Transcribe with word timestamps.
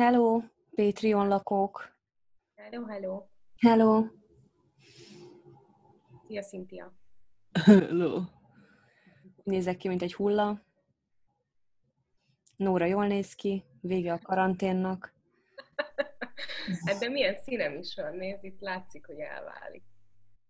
Hello, 0.00 0.42
Patreon 0.74 1.28
lakók! 1.28 1.96
Hello, 2.54 2.84
hello! 2.84 3.26
Hello! 3.56 4.06
Szia, 6.26 6.42
Cynthia! 6.42 6.92
Hello! 7.64 8.20
Nézek 9.42 9.76
ki, 9.76 9.88
mint 9.88 10.02
egy 10.02 10.14
hulla. 10.14 10.62
Nóra 12.56 12.84
jól 12.84 13.06
néz 13.06 13.34
ki, 13.34 13.64
vége 13.80 14.12
a 14.12 14.18
karanténnak. 14.18 15.14
hát 16.86 16.98
de 16.98 17.08
milyen 17.08 17.36
színem 17.36 17.76
is 17.76 17.94
van, 17.94 18.16
nézd, 18.16 18.44
itt 18.44 18.60
látszik, 18.60 19.06
hogy 19.06 19.18
elválik. 19.18 19.84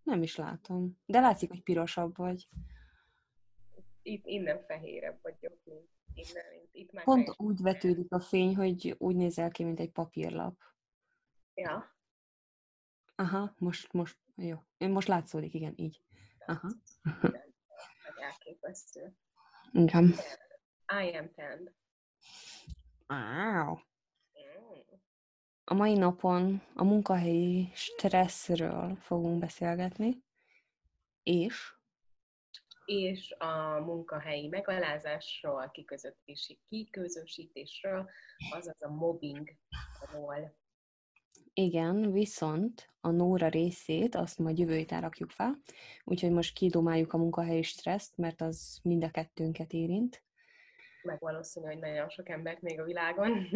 Nem 0.03 0.23
is 0.23 0.37
látom. 0.37 0.99
De 1.07 1.21
látszik, 1.21 1.49
hogy 1.49 1.63
pirosabb 1.63 2.17
vagy. 2.17 2.49
Itt 4.03 4.27
innen 4.27 4.65
fehérebb 4.65 5.19
vagyok, 5.23 5.61
mint 5.65 5.89
innen. 6.15 6.69
Itt 6.73 6.93
már 6.93 7.05
Pont 7.05 7.35
úgy 7.37 7.63
vetődik 7.63 8.13
a 8.13 8.21
fény, 8.21 8.57
hogy 8.57 8.95
úgy 8.99 9.17
nézel 9.17 9.51
ki, 9.51 9.65
mint 9.65 9.81
egy 9.81 9.93
papírlap. 9.93 10.63
Ja. 11.55 11.99
Aha, 13.15 13.55
most, 13.59 13.93
most, 13.93 14.19
jó. 14.37 14.59
Én 14.79 14.91
most 14.91 15.09
látszódik, 15.09 15.55
igen, 15.55 15.73
így. 15.77 16.03
Aha. 16.47 16.69
Elképesztő. 18.21 19.17
Igen. 19.73 20.15
I 21.03 21.17
am 21.17 21.31
tanned. 21.35 21.73
Wow. 23.09 23.75
Mm. 23.75 23.81
A 25.65 25.75
mai 25.75 25.95
napon 25.95 26.63
a 26.75 26.85
munkahelyi 26.85 27.71
stresszről 27.75 28.97
fogunk 28.97 29.39
beszélgetni, 29.39 30.25
és 31.23 31.75
és 32.91 33.35
a 33.39 33.81
munkahelyi 33.81 34.49
megalázásról, 34.49 35.71
kiközösítési, 35.71 36.61
kiközösítésről, 36.69 38.09
azaz 38.53 38.83
a 38.83 38.89
mobbingról. 38.89 40.59
igen, 41.53 42.13
viszont 42.13 42.93
a 43.01 43.11
Nóra 43.11 43.49
részét 43.49 44.15
azt 44.15 44.39
majd 44.39 44.59
jövő 44.59 44.77
héten 44.77 45.01
rakjuk 45.01 45.31
fel, 45.31 45.59
úgyhogy 46.05 46.31
most 46.31 46.55
kidomáljuk 46.55 47.13
a 47.13 47.19
munkahelyi 47.19 47.63
stresszt, 47.63 48.17
mert 48.17 48.41
az 48.41 48.79
mind 48.83 49.05
a 49.05 49.11
kettőnket 49.11 49.73
érint. 49.73 50.25
Meg 51.03 51.21
valószínű, 51.21 51.67
hogy 51.67 51.79
nagyon 51.79 52.09
sok 52.09 52.29
embert 52.29 52.61
még 52.61 52.81
a 52.81 52.85
világon. 52.85 53.47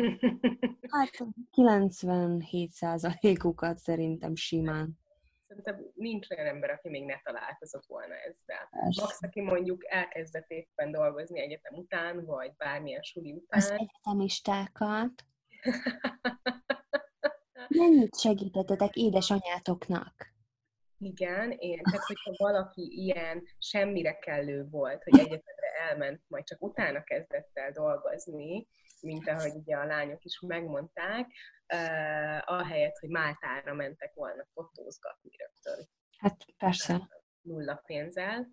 Hát 0.89 1.11
97%-ukat 1.57 3.79
szerintem 3.79 4.35
simán. 4.35 5.03
Szerintem 5.48 5.91
nincs 5.95 6.31
olyan 6.31 6.47
ember, 6.47 6.70
aki 6.70 6.89
még 6.89 7.05
ne 7.05 7.20
találkozott 7.23 7.84
volna 7.87 8.14
ezzel. 8.14 8.69
Persze. 8.70 9.03
Max, 9.03 9.22
aki 9.22 9.41
mondjuk 9.41 9.84
elkezdett 9.87 10.50
éppen 10.50 10.93
dolgozni 10.93 11.41
egyetem 11.41 11.75
után, 11.75 12.25
vagy 12.25 12.53
bármilyen 12.56 13.03
suli 13.03 13.44
Az 13.49 13.65
után. 13.65 13.78
egyetemistákat 13.78 15.12
mennyit 17.69 18.21
segítettetek 18.21 18.94
édesanyátoknak? 18.94 20.32
Igen, 20.99 21.50
én, 21.50 21.82
tehát 21.82 22.06
hogyha 22.06 22.32
valaki 22.37 23.03
ilyen 23.03 23.43
semmire 23.59 24.19
kellő 24.19 24.66
volt, 24.71 25.03
hogy 25.03 25.19
egyetemre 25.19 25.63
elment, 25.91 26.22
majd 26.27 26.45
csak 26.45 26.62
utána 26.62 27.03
kezdett 27.03 27.50
el 27.53 27.71
dolgozni, 27.72 28.69
mint 29.00 29.28
ahogy 29.28 29.55
ugye 29.55 29.77
a 29.77 29.84
lányok 29.84 30.25
is 30.25 30.41
megmondták, 30.47 31.27
uh, 31.75 32.53
ahelyett, 32.55 32.99
hogy 32.99 33.09
Máltára 33.09 33.75
mentek 33.75 34.15
volna 34.15 34.47
fotózgatni 34.55 35.31
rögtön 35.37 35.89
Hát 36.25 36.44
persze. 36.59 37.09
nulla 37.41 37.83
pénzzel, 37.87 38.49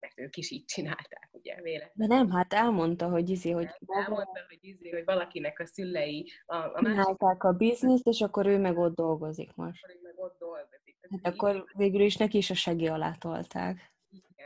mert 0.00 0.18
ők 0.18 0.36
is 0.36 0.50
így 0.50 0.64
csinálták, 0.64 1.28
ugye, 1.30 1.62
véletlenül. 1.62 2.06
De 2.08 2.14
nem, 2.14 2.30
hát 2.30 2.52
elmondta, 2.52 3.08
hogy 3.08 3.30
izé, 3.30 3.50
hogy 3.50 3.68
Elmondta, 3.86 4.44
hogy, 4.48 4.58
izé, 4.60 4.90
hogy 4.90 5.04
valakinek 5.04 5.58
a 5.58 5.66
szülei 5.66 6.30
a, 6.46 6.56
a 6.56 6.80
másik 6.80 7.42
a 7.42 7.52
bizniszt, 7.52 8.06
és 8.06 8.20
akkor 8.20 8.46
ő 8.46 8.58
meg 8.58 8.78
ott 8.78 8.94
dolgozik 8.94 9.54
most. 9.54 9.84
akkor 9.84 9.98
meg 10.02 10.18
ott 10.18 10.38
dolgozik. 10.38 10.96
Hát 11.22 11.34
akkor 11.34 11.64
végül 11.76 12.00
is 12.00 12.16
neki 12.16 12.36
is 12.36 12.50
a 12.50 12.54
segély 12.54 12.88
alá 12.88 13.14
tolták. 13.14 13.92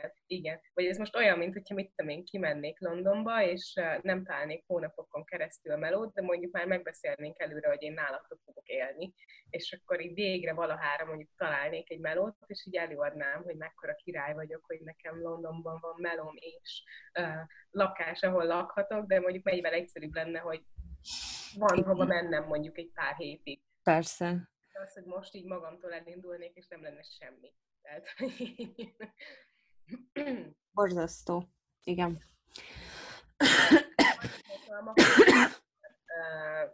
Igen, 0.03 0.15
igen. 0.27 0.61
Vagy 0.73 0.85
ez 0.85 0.97
most 0.97 1.15
olyan, 1.15 1.37
mint 1.37 1.53
hogyha 1.53 1.75
mit 1.75 1.93
tudom 1.95 2.11
én, 2.11 2.25
kimennék 2.25 2.79
Londonba, 2.79 3.43
és 3.43 3.73
nem 4.01 4.23
találnék 4.23 4.63
hónapokon 4.67 5.25
keresztül 5.25 5.71
a 5.71 5.77
melót, 5.77 6.13
de 6.13 6.21
mondjuk 6.21 6.51
már 6.51 6.65
megbeszélnénk 6.65 7.39
előre, 7.39 7.67
hogy 7.67 7.81
én 7.81 7.93
nálatok 7.93 8.39
fogok 8.45 8.67
élni, 8.67 9.13
és 9.49 9.79
akkor 9.81 10.01
így 10.01 10.13
végre 10.13 10.53
valahára 10.53 11.05
mondjuk 11.05 11.29
találnék 11.37 11.91
egy 11.91 11.99
melót, 11.99 12.35
és 12.45 12.65
így 12.65 12.75
előadnám, 12.75 13.43
hogy 13.43 13.55
mekkora 13.55 13.95
király 13.95 14.33
vagyok, 14.33 14.65
hogy 14.65 14.79
nekem 14.81 15.21
Londonban 15.21 15.79
van 15.79 15.95
melóm 15.97 16.35
és 16.35 16.83
uh, 17.19 17.47
lakás, 17.69 18.23
ahol 18.23 18.45
lakhatok, 18.45 19.05
de 19.05 19.19
mondjuk 19.19 19.43
mennyivel 19.43 19.73
egyszerűbb 19.73 20.13
lenne, 20.13 20.39
hogy 20.39 20.63
van 21.57 21.83
hova 21.83 22.05
mennem 22.05 22.43
mondjuk 22.43 22.77
egy 22.77 22.91
pár 22.93 23.15
hétig. 23.15 23.61
Persze. 23.83 24.51
Az, 24.73 24.93
hogy 24.93 25.05
most 25.05 25.35
így 25.35 25.45
magamtól 25.45 25.93
elindulnék, 25.93 26.55
és 26.55 26.67
nem 26.67 26.81
lenne 26.81 27.01
semmi. 27.01 27.53
Tehát, 27.81 28.15
Borzasztó. 30.71 31.49
Igen. 31.83 32.21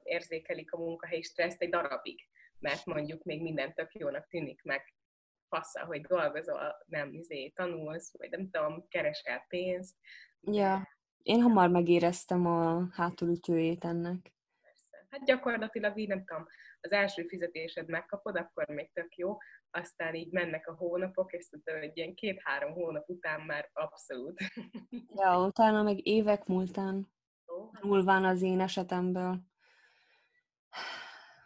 érzékelik 0.04 0.72
a 0.72 0.78
munkahelyi 0.78 1.22
stresszt 1.22 1.62
egy 1.62 1.70
darabig, 1.70 2.28
mert 2.60 2.86
mondjuk 2.86 3.24
még 3.24 3.42
minden 3.42 3.74
tök 3.74 3.94
jónak 3.94 4.28
tűnik, 4.28 4.64
meg 4.64 4.94
fassa, 5.48 5.86
hogy 5.86 6.02
dolgozol, 6.02 6.84
nem 6.86 7.14
izé, 7.14 7.50
tanulsz, 7.50 8.18
vagy 8.18 8.30
nem 8.30 8.50
tudom, 8.50 8.88
keresel 8.88 9.46
pénzt. 9.48 9.96
Ja. 10.42 10.98
Én 11.24 11.42
hamar 11.42 11.70
megéreztem 11.70 12.46
a 12.46 12.88
hátulütőjét 12.92 13.84
ennek. 13.84 14.32
Persze. 14.62 15.06
Hát 15.10 15.26
gyakorlatilag 15.26 15.98
így 15.98 16.08
nem 16.08 16.26
tudom, 16.26 16.48
az 16.82 16.92
első 16.92 17.28
fizetésed 17.28 17.90
megkapod, 17.90 18.36
akkor 18.36 18.68
még 18.68 18.92
tök 18.94 19.16
jó, 19.16 19.38
aztán 19.72 20.16
így 20.16 20.32
mennek 20.32 20.68
a 20.68 20.74
hónapok, 20.74 21.34
és 21.34 21.50
tudod, 21.50 21.80
hogy 21.80 21.98
ilyen 21.98 22.14
két-három 22.14 22.72
hónap 22.72 23.10
után 23.10 23.42
már 23.42 23.70
abszolút 23.74 24.42
Ja, 25.22 25.46
utána 25.46 25.84
meg 25.84 26.08
évek 26.08 26.46
múltán, 26.46 27.12
múlván 27.82 28.26
az 28.26 28.42
én 28.42 28.60
esetemből. 28.60 29.42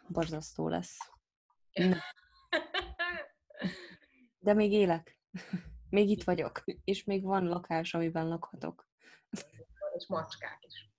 Borzasztó 0.08 0.68
lesz. 0.68 0.98
De 4.38 4.52
még 4.52 4.72
élek. 4.72 5.18
Még 5.90 6.08
itt 6.08 6.24
vagyok. 6.24 6.62
És 6.84 7.04
még 7.04 7.22
van 7.22 7.44
lakás, 7.44 7.94
amiben 7.94 8.28
lakhatok. 8.28 8.88
és 9.94 10.06
macskák 10.08 10.58
is. 10.66 10.90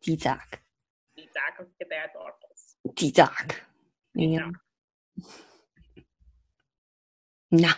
Cicák. 0.00 0.64
Cicák, 1.14 1.58
akiket 1.58 1.90
eltartasz. 1.90 2.76
Cicák. 2.94 3.70
Igen. 4.12 4.62
Na. 7.50 7.68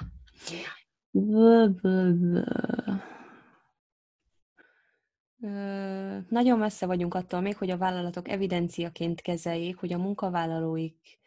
Nagyon 6.29 6.59
messze 6.59 6.87
vagyunk 6.87 7.15
attól 7.15 7.41
még, 7.41 7.57
hogy 7.57 7.71
a 7.71 7.77
vállalatok 7.77 8.29
evidenciaként 8.29 9.21
kezeljék, 9.21 9.77
hogy 9.77 9.93
a 9.93 9.99
munkavállalóik 9.99 11.21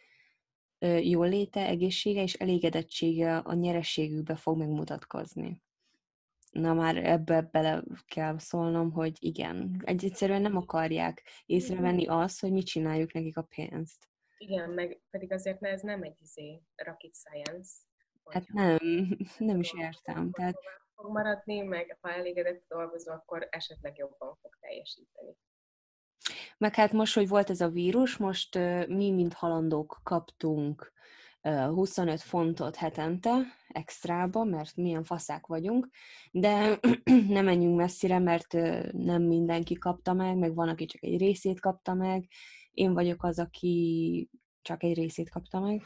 ö, 0.80 0.98
jóléte, 0.98 1.66
egészsége 1.66 2.22
és 2.22 2.34
elégedettsége 2.34 3.38
a 3.38 3.54
nyerességükbe 3.54 4.36
fog 4.36 4.58
megmutatkozni. 4.58 5.62
Na 6.52 6.74
már 6.74 6.98
ebbe 6.98 7.42
bele 7.42 7.84
kell 8.08 8.38
szólnom, 8.38 8.92
hogy 8.92 9.18
igen. 9.20 9.82
Egy 9.86 10.06
egyszerűen 10.06 10.42
nem 10.42 10.58
akarják 10.58 11.24
észrevenni 11.46 12.06
azt, 12.08 12.42
hogy 12.42 12.52
mit 12.52 12.66
csináljuk 12.66 13.14
nekik 13.14 13.38
a 13.38 13.42
pénzt. 13.56 14.10
Igen, 14.38 14.70
meg 14.70 15.02
pedig 15.10 15.32
azért 15.32 15.60
ne, 15.60 15.70
ez 15.70 15.82
nem 15.82 16.04
egy 16.04 16.18
izé, 16.22 16.62
rocket 16.76 17.16
science. 17.16 17.72
Hát 18.30 18.48
nem, 18.48 18.78
nem 19.38 19.60
is 19.60 19.74
értem. 19.74 20.32
Tehát 20.32 20.58
fog 20.96 21.12
maradni, 21.12 21.62
meg 21.62 21.98
ha 22.02 22.12
elégedett 22.12 22.66
dolgozó, 22.68 23.12
akkor 23.12 23.48
esetleg 23.52 23.98
jobban 23.98 24.36
fog 24.42 24.58
teljesíteni. 24.60 25.38
Meg 26.58 26.76
hát 26.76 26.92
most, 26.92 27.16
hogy 27.16 27.28
volt 27.28 27.50
ez 27.50 27.62
a 27.62 27.70
vírus, 27.70 28.18
most 28.18 28.56
mi, 28.88 29.12
mint 29.12 29.34
halandók 29.34 30.00
kaptunk 30.04 30.94
ö, 31.42 31.50
25 31.50 32.22
fontot 32.22 32.76
hetente 32.76 33.42
extrába, 33.68 34.44
mert 34.44 34.76
milyen 34.76 35.04
faszák 35.04 35.46
vagyunk, 35.48 35.90
de 36.32 36.80
nem 37.28 37.46
menjünk 37.46 37.78
messzire, 37.78 38.20
mert 38.20 38.54
nem 38.92 39.22
mindenki 39.22 39.74
kapta 39.74 40.14
meg, 40.14 40.38
meg 40.38 40.56
van, 40.56 40.70
aki 40.70 40.86
csak 40.86 41.04
egy 41.04 41.18
részét 41.18 41.60
kapta 41.60 41.94
meg. 41.94 42.28
Én 42.72 42.94
vagyok 42.94 43.24
az, 43.24 43.40
aki 43.40 44.30
csak 44.62 44.84
egy 44.84 44.96
részét 44.96 45.30
kapta 45.30 45.60
meg, 45.60 45.82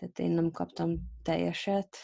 tehát 0.00 0.18
én 0.18 0.30
nem 0.30 0.50
kaptam 0.50 0.98
teljeset. 1.22 1.96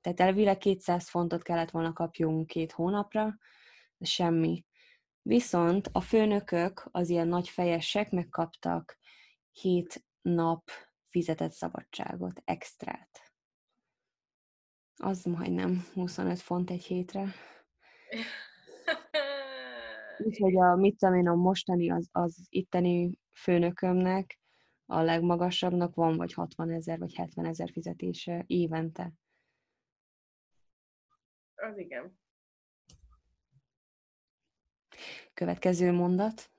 Tehát 0.00 0.20
elvileg 0.20 0.58
200 0.58 1.08
fontot 1.08 1.42
kellett 1.42 1.70
volna 1.70 1.92
kapjunk 1.92 2.46
két 2.46 2.72
hónapra, 2.72 3.38
de 3.96 4.06
semmi. 4.06 4.64
Viszont 5.22 5.88
a 5.92 6.00
főnökök, 6.00 6.88
az 6.90 7.08
ilyen 7.08 7.28
nagy 7.28 7.48
fejesek 7.48 8.10
megkaptak 8.10 8.98
7 9.52 10.04
nap 10.22 10.70
fizetett 11.08 11.52
szabadságot, 11.52 12.42
extrát. 12.44 13.32
Az 14.96 15.24
majdnem 15.24 15.86
25 15.94 16.40
font 16.40 16.70
egy 16.70 16.84
hétre. 16.84 17.26
Úgyhogy 20.24 20.56
a, 20.56 20.76
mit 20.76 20.96
tudom 20.96 21.14
én, 21.14 21.28
a 21.28 21.34
mostani, 21.34 21.90
az, 21.90 22.08
az 22.12 22.46
itteni 22.48 23.18
főnökömnek, 23.32 24.39
a 24.90 25.02
legmagasabbnak 25.02 25.94
van 25.94 26.16
vagy 26.16 26.32
60 26.32 26.70
ezer 26.70 26.98
vagy 26.98 27.14
70 27.14 27.44
ezer 27.44 27.70
fizetése 27.72 28.44
évente. 28.46 29.12
Az 31.54 31.78
igen. 31.78 32.18
Következő 35.34 35.92
mondat. 35.92 36.50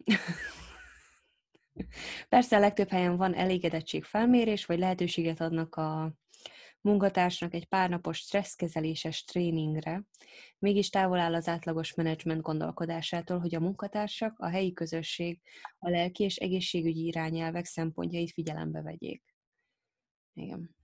Persze 2.29 2.55
a 2.55 2.59
legtöbb 2.59 2.89
helyen 2.89 3.17
van 3.17 3.33
elégedettség 3.33 4.03
felmérés, 4.03 4.65
vagy 4.65 4.79
lehetőséget 4.79 5.41
adnak 5.41 5.75
a 5.75 6.13
munkatársnak 6.81 7.53
egy 7.53 7.65
párnapos 7.65 8.17
stresszkezeléses 8.17 9.23
tréningre, 9.23 10.03
mégis 10.57 10.89
távol 10.89 11.19
áll 11.19 11.33
az 11.33 11.47
átlagos 11.47 11.93
menedzsment 11.93 12.41
gondolkodásától, 12.41 13.39
hogy 13.39 13.55
a 13.55 13.59
munkatársak, 13.59 14.39
a 14.39 14.49
helyi 14.49 14.73
közösség, 14.73 15.41
a 15.77 15.89
lelki 15.89 16.23
és 16.23 16.35
egészségügyi 16.35 17.05
irányelvek 17.05 17.65
szempontjait 17.65 18.31
figyelembe 18.31 18.81
vegyék. 18.81 19.23
Igen. 20.33 20.75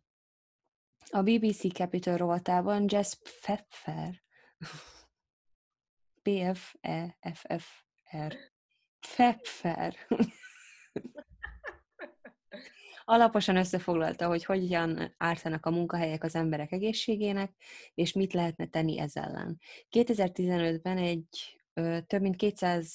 A 1.10 1.22
BBC 1.22 1.74
Capital 1.74 2.18
rovatában 2.18 2.86
Jess 2.90 3.16
Pfeffer, 3.16 4.24
P-F-E-F-F-R, 6.22 7.58
Pfeffer, 9.00 9.96
alaposan 13.10 13.56
összefoglalta, 13.56 14.28
hogy 14.28 14.46
hogyan 14.46 15.14
ártanak 15.18 15.66
a 15.66 15.72
munkahelyek 15.72 16.24
az 16.24 16.36
emberek 16.36 16.72
egészségének, 16.72 17.54
és 17.94 18.14
mit 18.14 18.34
lehetne 18.34 18.68
tenni 18.68 19.00
ez 19.00 19.16
ellen. 19.16 19.60
2015-ben 19.90 20.98
egy 20.98 21.28
ö, 21.74 21.98
több 22.08 22.22
mint 22.22 22.36
200 22.36 22.94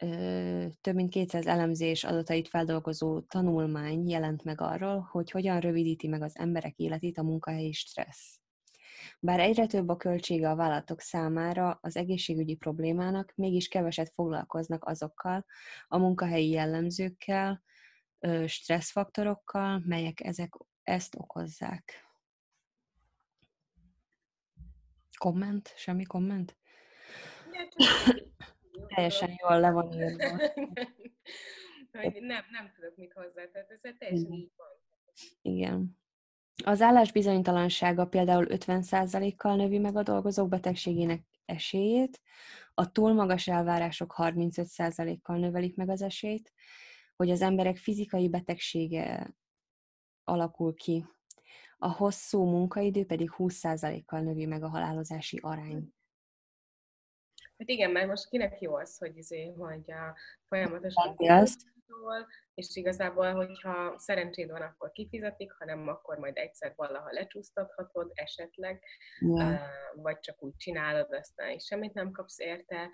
ö, 0.00 0.66
több 0.80 0.94
mint 0.94 1.10
200 1.10 1.46
elemzés 1.46 2.04
adatait 2.04 2.48
feldolgozó 2.48 3.20
tanulmány 3.20 4.08
jelent 4.08 4.44
meg 4.44 4.60
arról, 4.60 5.08
hogy 5.10 5.30
hogyan 5.30 5.60
rövidíti 5.60 6.08
meg 6.08 6.22
az 6.22 6.38
emberek 6.38 6.76
életét 6.76 7.18
a 7.18 7.22
munkahelyi 7.22 7.72
stressz. 7.72 8.40
Bár 9.20 9.40
egyre 9.40 9.66
több 9.66 9.88
a 9.88 9.96
költsége 9.96 10.50
a 10.50 10.56
vállalatok 10.56 11.00
számára 11.00 11.78
az 11.82 11.96
egészségügyi 11.96 12.54
problémának, 12.54 13.32
mégis 13.36 13.68
keveset 13.68 14.12
foglalkoznak 14.14 14.84
azokkal 14.84 15.44
a 15.88 15.98
munkahelyi 15.98 16.50
jellemzőkkel, 16.50 17.62
stresszfaktorokkal, 18.46 19.82
melyek 19.84 20.20
ezek 20.20 20.54
ezt 20.82 21.14
okozzák. 21.16 22.06
Komment? 25.18 25.72
Semmi 25.76 26.04
komment? 26.04 26.56
Teljesen 28.94 29.34
jól 29.42 29.60
le 29.60 29.70
van 29.70 29.92
írva. 29.92 30.26
nem, 32.20 32.44
nem 32.50 32.72
tudok 32.74 32.96
mit 32.96 33.12
hozzá, 33.12 33.44
tehát 33.52 33.70
ez 33.70 33.80
teljesen 33.98 34.32
így 34.32 34.52
van. 34.56 34.68
Igen. 35.42 35.96
Az 36.64 36.80
állás 36.80 37.12
bizonytalansága 37.12 38.06
például 38.06 38.46
50%-kal 38.48 39.56
növi 39.56 39.78
meg 39.78 39.96
a 39.96 40.02
dolgozók 40.02 40.48
betegségének 40.48 41.22
esélyét, 41.44 42.20
a 42.74 42.92
túl 42.92 43.12
magas 43.12 43.48
elvárások 43.48 44.14
35%-kal 44.16 45.38
növelik 45.38 45.76
meg 45.76 45.88
az 45.88 46.02
esélyt, 46.02 46.52
hogy 47.18 47.30
az 47.30 47.40
emberek 47.40 47.76
fizikai 47.76 48.28
betegsége 48.28 49.34
alakul 50.24 50.74
ki. 50.74 51.04
A 51.78 51.92
hosszú 51.92 52.44
munkaidő 52.44 53.06
pedig 53.06 53.30
20%-kal 53.36 54.20
növi 54.20 54.46
meg 54.46 54.62
a 54.62 54.68
halálozási 54.68 55.38
arányt. 55.42 55.94
Hát 57.58 57.68
igen, 57.68 57.90
mert 57.90 58.08
most 58.08 58.28
kinek 58.28 58.60
jó 58.60 58.74
az, 58.74 58.98
hogy, 58.98 59.16
izé, 59.16 59.46
hogy 59.46 59.90
a 59.92 60.16
folyamatosan 60.48 61.16
szól, 61.86 62.26
és 62.54 62.76
igazából, 62.76 63.32
hogyha 63.32 63.98
szerencséd 63.98 64.50
van, 64.50 64.62
akkor 64.62 64.92
kifizetik, 64.92 65.52
hanem 65.52 65.88
akkor 65.88 66.18
majd 66.18 66.36
egyszer 66.36 66.72
valaha 66.76 67.12
lecsúsztathatod 67.12 68.10
esetleg, 68.14 68.82
yeah. 69.18 69.60
vagy 69.94 70.18
csak 70.18 70.42
úgy 70.42 70.56
csinálod, 70.56 71.12
aztán 71.12 71.50
is 71.50 71.64
semmit 71.64 71.94
nem 71.94 72.10
kapsz 72.10 72.38
érte, 72.38 72.90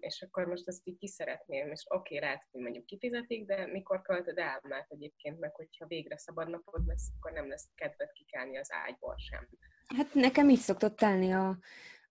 és 0.00 0.22
akkor 0.22 0.46
most 0.46 0.68
azt 0.68 0.86
így 0.86 0.98
ki 0.98 1.08
szeretném, 1.08 1.70
és 1.70 1.84
oké, 1.88 2.16
okay, 2.16 2.28
lehet, 2.28 2.46
hogy 2.50 2.60
mondjuk 2.60 2.86
kifizetik, 2.86 3.46
de 3.46 3.66
mikor 3.66 4.02
költöd 4.02 4.38
el, 4.38 4.60
mert 4.62 4.90
egyébként 4.90 5.38
meg, 5.38 5.54
hogyha 5.54 5.86
végre 5.86 6.18
szabad 6.18 6.48
napod 6.48 6.86
lesz, 6.86 7.10
akkor 7.16 7.32
nem 7.32 7.48
lesz 7.48 7.68
kedved 7.74 8.12
kikelni 8.12 8.58
az 8.58 8.68
ágyból 8.72 9.14
sem. 9.16 9.48
Hát 9.96 10.14
nekem 10.14 10.48
így 10.48 10.58
szoktott 10.58 10.96
tenni 10.96 11.32
a, 11.32 11.58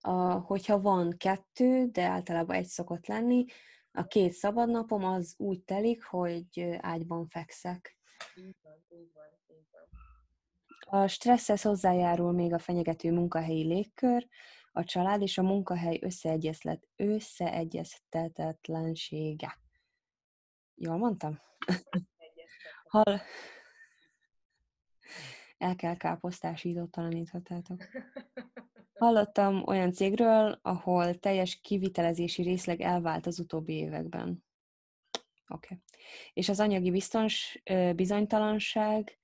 a, 0.00 0.32
hogyha 0.32 0.80
van 0.80 1.16
kettő, 1.16 1.86
de 1.86 2.02
általában 2.02 2.56
egy 2.56 2.66
szokott 2.66 3.06
lenni, 3.06 3.44
a 3.92 4.06
két 4.06 4.32
szabad 4.32 4.68
napom 4.68 5.04
az 5.04 5.34
úgy 5.36 5.62
telik, 5.62 6.04
hogy 6.04 6.76
ágyban 6.80 7.26
fekszek. 7.26 7.96
A 10.80 11.06
stresszhez 11.06 11.62
hozzájárul 11.62 12.32
még 12.32 12.52
a 12.52 12.58
fenyegető 12.58 13.12
munkahelyi 13.12 13.66
légkör, 13.66 14.26
a 14.78 14.84
család 14.84 15.22
és 15.22 15.38
a 15.38 15.42
munkahely 15.42 16.00
összeegyeztetetlensége. 16.96 19.58
Jól 20.74 20.96
mondtam? 20.96 21.40
Hal... 22.88 23.20
El 25.58 25.74
kell 25.74 25.96
káposztásítótalaníthatátok. 25.96 27.84
Hallottam 28.94 29.62
olyan 29.66 29.92
cégről, 29.92 30.58
ahol 30.62 31.18
teljes 31.18 31.60
kivitelezési 31.60 32.42
részleg 32.42 32.80
elvált 32.80 33.26
az 33.26 33.38
utóbbi 33.38 33.72
években. 33.72 34.44
Oké. 35.48 35.48
Okay. 35.48 35.78
És 36.32 36.48
az 36.48 36.60
anyagi 36.60 36.90
biztons, 36.90 37.62
bizonytalanság 37.94 39.17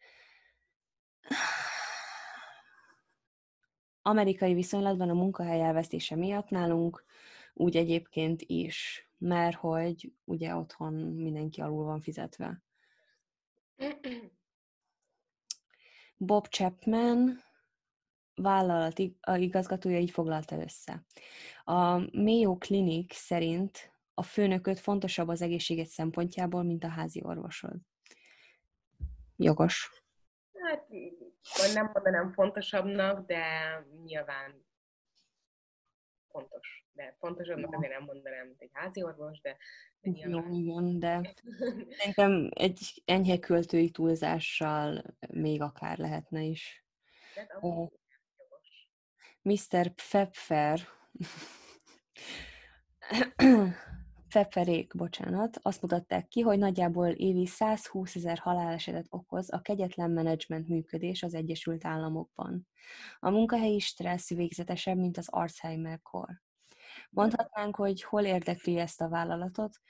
amerikai 4.06 4.54
viszonylatban 4.54 5.08
a 5.08 5.14
munkahely 5.14 5.60
elvesztése 5.60 6.16
miatt 6.16 6.48
nálunk 6.48 7.04
úgy 7.54 7.76
egyébként 7.76 8.42
is, 8.42 9.08
mert 9.18 9.56
hogy 9.56 10.12
ugye 10.24 10.54
otthon 10.54 10.94
mindenki 10.94 11.60
alul 11.60 11.84
van 11.84 12.00
fizetve. 12.00 12.62
Bob 16.16 16.48
Chapman 16.48 17.42
vállalat 18.34 18.98
igazgatója 19.36 19.98
így 19.98 20.10
foglalta 20.10 20.62
össze. 20.62 21.04
A 21.64 21.98
Mayo 22.18 22.56
Clinic 22.56 23.14
szerint 23.14 23.92
a 24.14 24.22
főnököt 24.22 24.78
fontosabb 24.78 25.28
az 25.28 25.42
egészséget 25.42 25.88
szempontjából, 25.88 26.62
mint 26.62 26.84
a 26.84 26.88
házi 26.88 27.22
orvosod. 27.24 27.76
Jogos. 29.36 30.03
Hát 30.64 30.88
nem 31.74 31.90
mondanám 31.92 32.32
fontosabbnak, 32.32 33.26
de 33.26 33.44
nyilván 34.04 34.66
fontos. 36.28 36.86
De 36.92 37.16
fontosabbnak 37.18 37.74
azért 37.74 37.92
nem 37.92 38.02
mondanám, 38.02 38.46
mint 38.46 38.60
egy 38.60 38.70
házi 38.72 39.02
orvos, 39.02 39.40
de, 39.40 39.56
de 40.00 40.10
nyilván... 40.10 40.52
Jó, 40.52 40.58
igen, 40.58 40.98
de 40.98 41.34
szerintem 41.98 42.48
egy 42.54 43.02
enyhe 43.04 43.38
költői 43.38 43.90
túlzással 43.90 45.04
még 45.28 45.60
akár 45.60 45.98
lehetne 45.98 46.42
is. 46.42 46.84
De 47.34 47.58
Mr. 49.42 49.88
Pfeffer, 49.94 50.80
Pfefferék, 54.34 54.94
bocsánat, 54.96 55.58
azt 55.62 55.82
mutatták 55.82 56.28
ki, 56.28 56.40
hogy 56.40 56.58
nagyjából 56.58 57.08
évi 57.08 57.46
120 57.46 58.14
ezer 58.14 58.38
halálesetet 58.38 59.06
okoz 59.08 59.52
a 59.52 59.60
kegyetlen 59.60 60.10
menedzsment 60.10 60.68
működés 60.68 61.22
az 61.22 61.34
Egyesült 61.34 61.84
Államokban. 61.84 62.66
A 63.18 63.30
munkahelyi 63.30 63.78
stressz 63.78 64.28
végzetesebb, 64.28 64.96
mint 64.96 65.16
az 65.16 65.28
Alzheimer-kor. 65.28 66.42
Mondhatnánk, 67.10 67.76
hogy 67.76 68.02
hol 68.02 68.22
érdekli 68.22 68.78
ezt 68.78 69.00
a 69.00 69.08
vállalatot, 69.08 69.80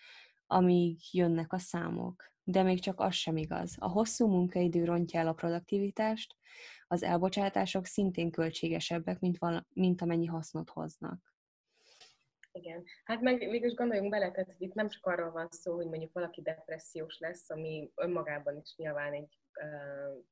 amíg 0.46 0.98
jönnek 1.10 1.52
a 1.52 1.58
számok. 1.58 2.32
De 2.42 2.62
még 2.62 2.80
csak 2.80 3.00
az 3.00 3.14
sem 3.14 3.36
igaz. 3.36 3.76
A 3.78 3.88
hosszú 3.88 4.28
munkaidő 4.28 4.84
rontja 4.84 5.20
el 5.20 5.28
a 5.28 5.32
produktivitást, 5.32 6.36
az 6.86 7.02
elbocsátások 7.02 7.86
szintén 7.86 8.30
költségesebbek, 8.30 9.20
mint, 9.20 9.38
vala, 9.38 9.66
mint 9.74 10.02
amennyi 10.02 10.26
hasznot 10.26 10.70
hoznak. 10.70 11.33
Igen. 12.56 12.84
Hát 13.04 13.20
meg 13.20 13.38
végülis 13.38 13.74
gondoljunk 13.74 14.10
bele, 14.10 14.30
tehát 14.30 14.52
hogy 14.52 14.62
itt 14.62 14.74
nem 14.74 14.88
csak 14.88 15.06
arról 15.06 15.30
van 15.30 15.48
szó, 15.50 15.74
hogy 15.74 15.86
mondjuk 15.86 16.12
valaki 16.12 16.42
depressziós 16.42 17.18
lesz, 17.18 17.50
ami 17.50 17.92
önmagában 17.94 18.56
is 18.56 18.74
nyilván 18.76 19.12
egy 19.12 19.38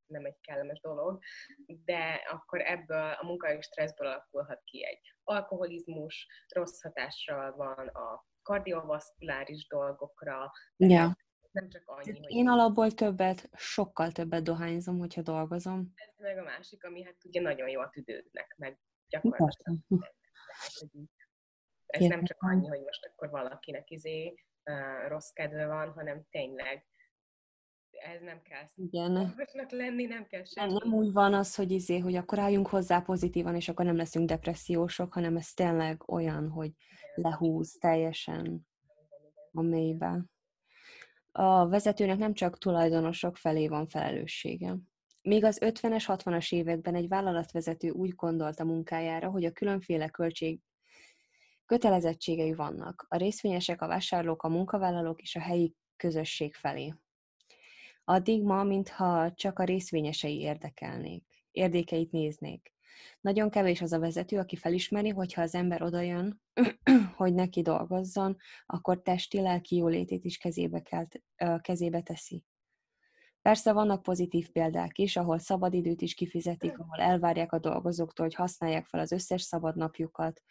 nem 0.07 0.25
egy 0.25 0.41
kellemes 0.41 0.81
dolog, 0.81 1.19
de 1.67 2.21
akkor 2.31 2.61
ebből 2.61 3.17
a 3.21 3.25
munkai 3.25 3.63
stresszből 3.63 4.07
alakulhat 4.07 4.63
ki 4.65 4.85
egy 4.87 5.15
alkoholizmus, 5.23 6.27
rossz 6.55 6.83
hatással 6.83 7.57
van 7.57 7.89
a 7.89 8.27
kardiovaszkuláris 8.43 9.67
dolgokra, 9.67 10.51
ja 10.77 11.17
nem 11.53 11.69
csak 11.69 11.83
annyi, 11.85 12.11
hogy... 12.11 12.31
Én 12.31 12.49
alapból 12.49 12.91
többet, 12.91 13.49
sokkal 13.57 14.13
többet 14.13 14.43
dohányzom, 14.43 14.99
hogyha 14.99 15.23
dolgozom. 15.23 15.93
Ez 15.95 16.15
meg 16.17 16.39
a 16.39 16.43
másik, 16.43 16.85
ami 16.85 17.05
hát 17.05 17.25
ugye 17.25 17.41
nagyon 17.41 17.69
jól 17.69 17.91
tüdődnek, 17.91 18.55
meg 18.59 18.79
gyakorlatilag. 19.09 19.79
Ez 21.93 22.07
nem 22.07 22.25
csak 22.25 22.43
annyi, 22.43 22.69
hogy 22.69 22.81
most 22.81 23.05
akkor 23.07 23.31
valakinek 23.31 23.91
izé 23.91 24.35
uh, 24.65 25.09
rossz 25.09 25.31
kedve 25.31 25.67
van, 25.67 25.93
hanem 25.93 26.27
tényleg 26.31 26.87
ez 28.03 28.21
nem 28.23 28.43
kell 28.43 28.67
Igen. 28.77 29.35
lenni, 29.69 30.05
nem 30.05 30.27
kell 30.27 30.45
sem. 30.45 30.67
Nem, 30.67 30.77
nem 30.83 30.95
úgy 30.95 31.13
van 31.13 31.35
az, 31.35 31.55
hogy 31.55 31.71
izé, 31.71 31.99
hogy 31.99 32.15
akkor 32.15 32.39
álljunk 32.39 32.67
hozzá 32.67 33.01
pozitívan, 33.01 33.55
és 33.55 33.69
akkor 33.69 33.85
nem 33.85 33.97
leszünk 33.97 34.29
depressziósok, 34.29 35.13
hanem 35.13 35.37
ez 35.37 35.53
tényleg 35.53 36.11
olyan, 36.11 36.49
hogy 36.49 36.71
lehúz 37.15 37.77
teljesen 37.81 38.67
a 39.53 39.63
mélybe. 39.63 40.25
A 41.33 41.69
vezetőnek 41.69 42.19
nem 42.19 42.33
csak 42.33 42.59
tulajdonosok 42.59 43.37
felé 43.37 43.69
van 43.69 43.87
felelőssége. 43.87 44.77
Még 45.23 45.45
az 45.45 45.59
50-es, 45.65 46.05
60-as 46.07 46.53
években 46.53 46.95
egy 46.95 47.09
vállalatvezető 47.09 47.91
úgy 47.91 48.15
gondolta 48.15 48.65
munkájára, 48.65 49.31
hogy 49.31 49.45
a 49.45 49.53
különféle 49.53 50.09
költség 50.09 50.61
kötelezettségei 51.73 52.55
vannak. 52.55 53.07
A 53.09 53.17
részvényesek, 53.17 53.83
a 53.83 53.87
vásárlók, 53.87 54.43
a 54.43 54.49
munkavállalók 54.49 55.23
és 55.23 55.37
a 55.37 55.41
helyi 55.41 55.75
közösség 55.97 56.55
felé. 56.55 56.95
Addig 58.05 58.43
ma, 58.43 58.63
mintha 58.65 59.33
csak 59.35 59.59
a 59.59 59.65
részvényesei 59.65 60.41
érdekelnék, 60.41 61.25
érdékeit 61.51 62.11
néznék. 62.11 62.73
Nagyon 63.21 63.51
kevés 63.51 63.81
az 63.81 63.93
a 63.93 63.99
vezető, 63.99 64.39
aki 64.39 64.57
felismeri, 64.57 65.09
hogyha 65.09 65.43
az 65.43 65.55
ember 65.55 65.83
odajön, 65.83 66.43
hogy 67.17 67.35
neki 67.35 67.63
dolgozzon, 67.63 68.37
akkor 68.67 69.03
testi-lelki 69.03 69.77
jólétét 69.77 70.25
is 70.25 70.37
kezébe, 70.37 70.81
kell, 70.81 71.07
kezébe 71.61 72.01
teszi. 72.01 72.45
Persze 73.43 73.73
vannak 73.73 74.03
pozitív 74.03 74.51
példák 74.51 74.99
is, 74.99 75.17
ahol 75.17 75.39
szabadidőt 75.39 76.01
is 76.03 76.15
kifizetik, 76.15 76.79
ahol 76.79 76.99
elvárják 76.99 77.53
a 77.53 77.59
dolgozóktól, 77.59 78.27
hogy 78.27 78.35
használják 78.35 78.87
fel 78.87 79.01
az 79.01 79.13
összes 79.13 79.43
szabad 79.43 79.77
napjukat, 79.77 80.43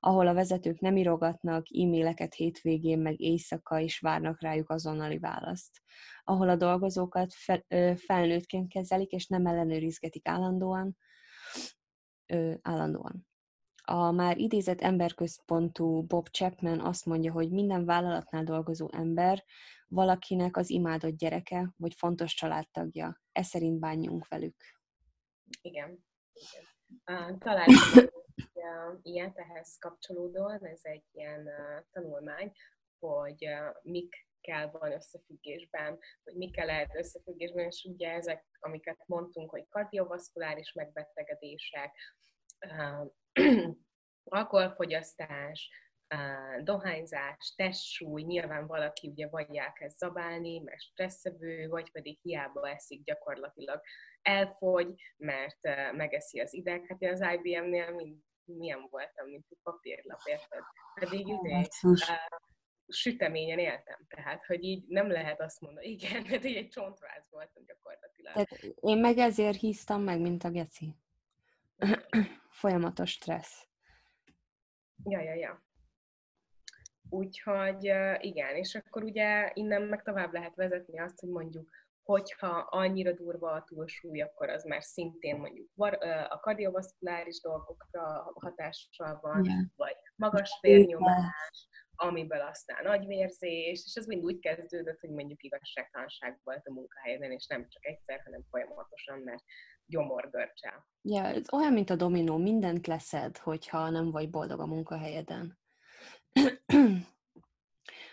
ahol 0.00 0.26
a 0.26 0.34
vezetők 0.34 0.80
nem 0.80 0.96
írogatnak 0.96 1.66
e-maileket 1.82 2.34
hétvégén, 2.34 2.98
meg 2.98 3.20
éjszaka, 3.20 3.80
és 3.80 3.98
várnak 3.98 4.42
rájuk 4.42 4.70
azonnali 4.70 5.18
választ. 5.18 5.82
Ahol 6.24 6.48
a 6.48 6.56
dolgozókat 6.56 7.34
fel, 7.34 7.64
felnőttként 7.96 8.68
kezelik, 8.68 9.10
és 9.10 9.26
nem 9.26 9.46
ellenőrizgetik 9.46 10.28
állandóan, 10.28 10.96
állandóan. 12.62 13.26
A 13.86 14.10
már 14.10 14.38
idézett 14.38 14.80
emberközpontú 14.80 16.02
Bob 16.02 16.28
Chapman 16.28 16.80
azt 16.80 17.06
mondja, 17.06 17.32
hogy 17.32 17.50
minden 17.50 17.84
vállalatnál 17.84 18.44
dolgozó 18.44 18.88
ember 18.92 19.44
valakinek 19.88 20.56
az 20.56 20.70
imádott 20.70 21.16
gyereke, 21.16 21.72
vagy 21.76 21.94
fontos 21.94 22.34
családtagja. 22.34 23.20
Ez 23.32 23.46
szerint 23.46 23.78
bánjunk 23.78 24.28
velük. 24.28 24.56
Igen. 25.60 26.04
Igen. 26.32 26.64
Uh, 27.30 27.38
találtam 27.38 28.12
ilyet 29.02 29.38
ehhez 29.38 29.76
kapcsolódóan, 29.78 30.66
ez 30.66 30.80
egy 30.82 31.04
ilyen 31.12 31.48
tanulmány, 31.90 32.52
hogy 32.98 33.46
uh, 33.46 33.74
mik 33.82 34.28
kell 34.40 34.70
van 34.70 34.92
összefüggésben, 34.92 35.98
hogy 36.24 36.34
mikkel 36.34 36.66
lehet 36.66 36.96
összefüggésben, 36.96 37.64
és 37.64 37.84
ugye 37.84 38.12
ezek, 38.12 38.44
amiket 38.60 39.02
mondtunk, 39.06 39.50
hogy 39.50 39.68
kardiovaszkuláris 39.68 40.72
megbetegedések, 40.72 41.96
alkoholfogyasztás, 44.24 45.70
dohányzás, 46.62 47.54
testsúly, 47.56 48.22
nyilván 48.22 48.66
valaki 48.66 49.08
ugye 49.08 49.28
vagy 49.28 49.56
elkezd 49.56 49.98
zabálni, 49.98 50.58
mert 50.58 50.80
stresszevő, 50.80 51.68
vagy 51.68 51.90
pedig 51.90 52.18
hiába 52.22 52.68
eszik 52.68 53.04
gyakorlatilag 53.04 53.80
elfogy, 54.22 54.94
mert 55.16 55.60
megeszi 55.92 56.40
az 56.40 56.54
ideg. 56.54 56.84
Hát 56.88 57.00
én 57.02 57.10
az 57.10 57.20
IBM-nél 57.20 57.90
mind, 57.90 58.18
milyen 58.44 58.86
voltam, 58.90 59.28
mint 59.28 59.46
egy 59.48 59.58
papírlap, 59.62 60.20
érted? 60.24 60.62
Pedig 60.94 61.26
izé, 61.28 61.68
süteményen 62.88 63.58
éltem, 63.58 64.06
tehát, 64.08 64.44
hogy 64.46 64.64
így 64.64 64.84
nem 64.86 65.10
lehet 65.10 65.40
azt 65.40 65.60
mondani, 65.60 65.86
igen, 65.86 66.22
mert 66.30 66.44
így 66.44 66.56
egy 66.56 66.68
csontváz 66.68 67.26
voltam 67.30 67.64
gyakorlatilag. 67.66 68.32
Tehát 68.32 68.74
én 68.80 68.98
meg 68.98 69.18
ezért 69.18 69.58
híztam 69.58 70.02
meg, 70.02 70.20
mint 70.20 70.44
a 70.44 70.50
geci. 70.50 70.94
Folyamatos 72.60 73.10
stressz. 73.10 73.68
Ja, 75.04 75.20
ja, 75.20 75.34
ja. 75.34 75.62
Úgyhogy 77.08 77.84
igen, 78.18 78.56
és 78.56 78.74
akkor 78.74 79.02
ugye 79.02 79.50
innen 79.54 79.82
meg 79.82 80.02
tovább 80.02 80.32
lehet 80.32 80.54
vezetni 80.54 81.00
azt, 81.00 81.20
hogy 81.20 81.28
mondjuk, 81.28 81.70
hogyha 82.02 82.66
annyira 82.70 83.12
durva 83.12 83.50
a 83.50 83.64
túlsúly, 83.64 84.20
akkor 84.20 84.48
az 84.48 84.64
már 84.64 84.82
szintén 84.82 85.36
mondjuk 85.36 85.68
a 86.28 86.38
kardiovaszkuláris 86.40 87.40
dolgokra 87.40 88.32
hatással 88.34 89.18
van, 89.22 89.44
yeah. 89.44 89.58
vagy 89.76 89.96
magas 90.16 90.58
vérnyomás, 90.60 91.68
amiből 91.94 92.40
aztán 92.40 92.86
agyvérzés, 92.86 93.82
és 93.84 93.94
ez 93.94 94.06
mind 94.06 94.24
úgy 94.24 94.38
kezdődött, 94.38 95.00
hogy 95.00 95.10
mondjuk 95.10 95.42
igazságtalanság 95.42 96.40
volt 96.42 96.66
a 96.66 96.72
munkahelyen, 96.72 97.32
és 97.32 97.46
nem 97.46 97.68
csak 97.68 97.86
egyszer, 97.86 98.20
hanem 98.24 98.44
folyamatosan, 98.50 99.18
mert 99.18 99.42
gyomorgörcsel. 99.86 100.86
Ja, 101.02 101.24
ez 101.24 101.52
olyan, 101.52 101.72
mint 101.72 101.90
a 101.90 101.96
dominó, 101.96 102.36
mindent 102.36 102.86
leszed, 102.86 103.38
hogyha 103.38 103.90
nem 103.90 104.10
vagy 104.10 104.30
boldog 104.30 104.60
a 104.60 104.66
munkahelyeden. 104.66 105.58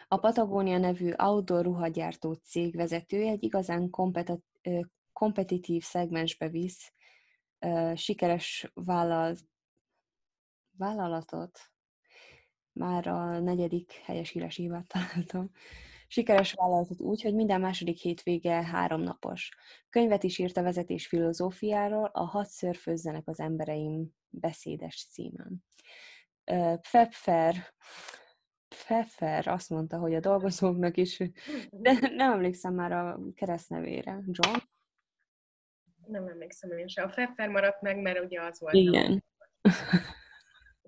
A 0.07 0.17
Patagonia 0.17 0.77
nevű 0.77 1.11
outdoor 1.17 1.63
ruhagyártó 1.63 2.33
cég 2.33 2.75
vezetője 2.75 3.31
egy 3.31 3.43
igazán 3.43 3.89
kompetitív 5.13 5.83
szegmensbe 5.83 6.49
visz 6.49 6.93
sikeres 7.95 8.71
vállal, 8.73 9.35
vállalatot. 10.77 11.59
Már 12.71 13.07
a 13.07 13.39
negyedik 13.39 13.91
helyes 13.91 14.29
híresívat 14.29 14.87
találtam. 14.87 15.51
Sikeres 16.13 16.53
vállalatot 16.53 16.99
úgy, 16.99 17.21
hogy 17.21 17.33
minden 17.33 17.61
második 17.61 17.97
hétvége 17.97 18.63
háromnapos. 18.63 19.49
Könyvet 19.89 20.23
is 20.23 20.37
írt 20.37 20.57
a 20.57 20.63
vezetés 20.63 21.07
filozófiáról, 21.07 22.09
a 22.13 22.23
Hat 22.23 22.47
szörfőzzenek 22.47 23.27
az 23.27 23.39
embereim 23.39 24.09
beszédes 24.29 25.07
címen. 25.11 25.65
Pfeffer, 26.81 27.55
Pfeffer 28.67 29.47
azt 29.47 29.69
mondta, 29.69 29.97
hogy 29.97 30.13
a 30.15 30.19
dolgozóknak 30.19 30.97
is, 30.97 31.17
de 31.69 31.91
nem 32.15 32.31
emlékszem 32.31 32.73
már 32.73 32.91
a 32.91 33.19
keresztnevére. 33.35 34.11
John? 34.11 34.57
Nem 36.05 36.27
emlékszem 36.27 36.71
én 36.71 36.87
sem. 36.87 37.05
A 37.05 37.09
Pfeffer 37.09 37.49
maradt 37.49 37.81
meg, 37.81 38.01
mert 38.01 38.23
ugye 38.23 38.41
az 38.41 38.59
volt. 38.59 38.73
Igen. 38.73 39.23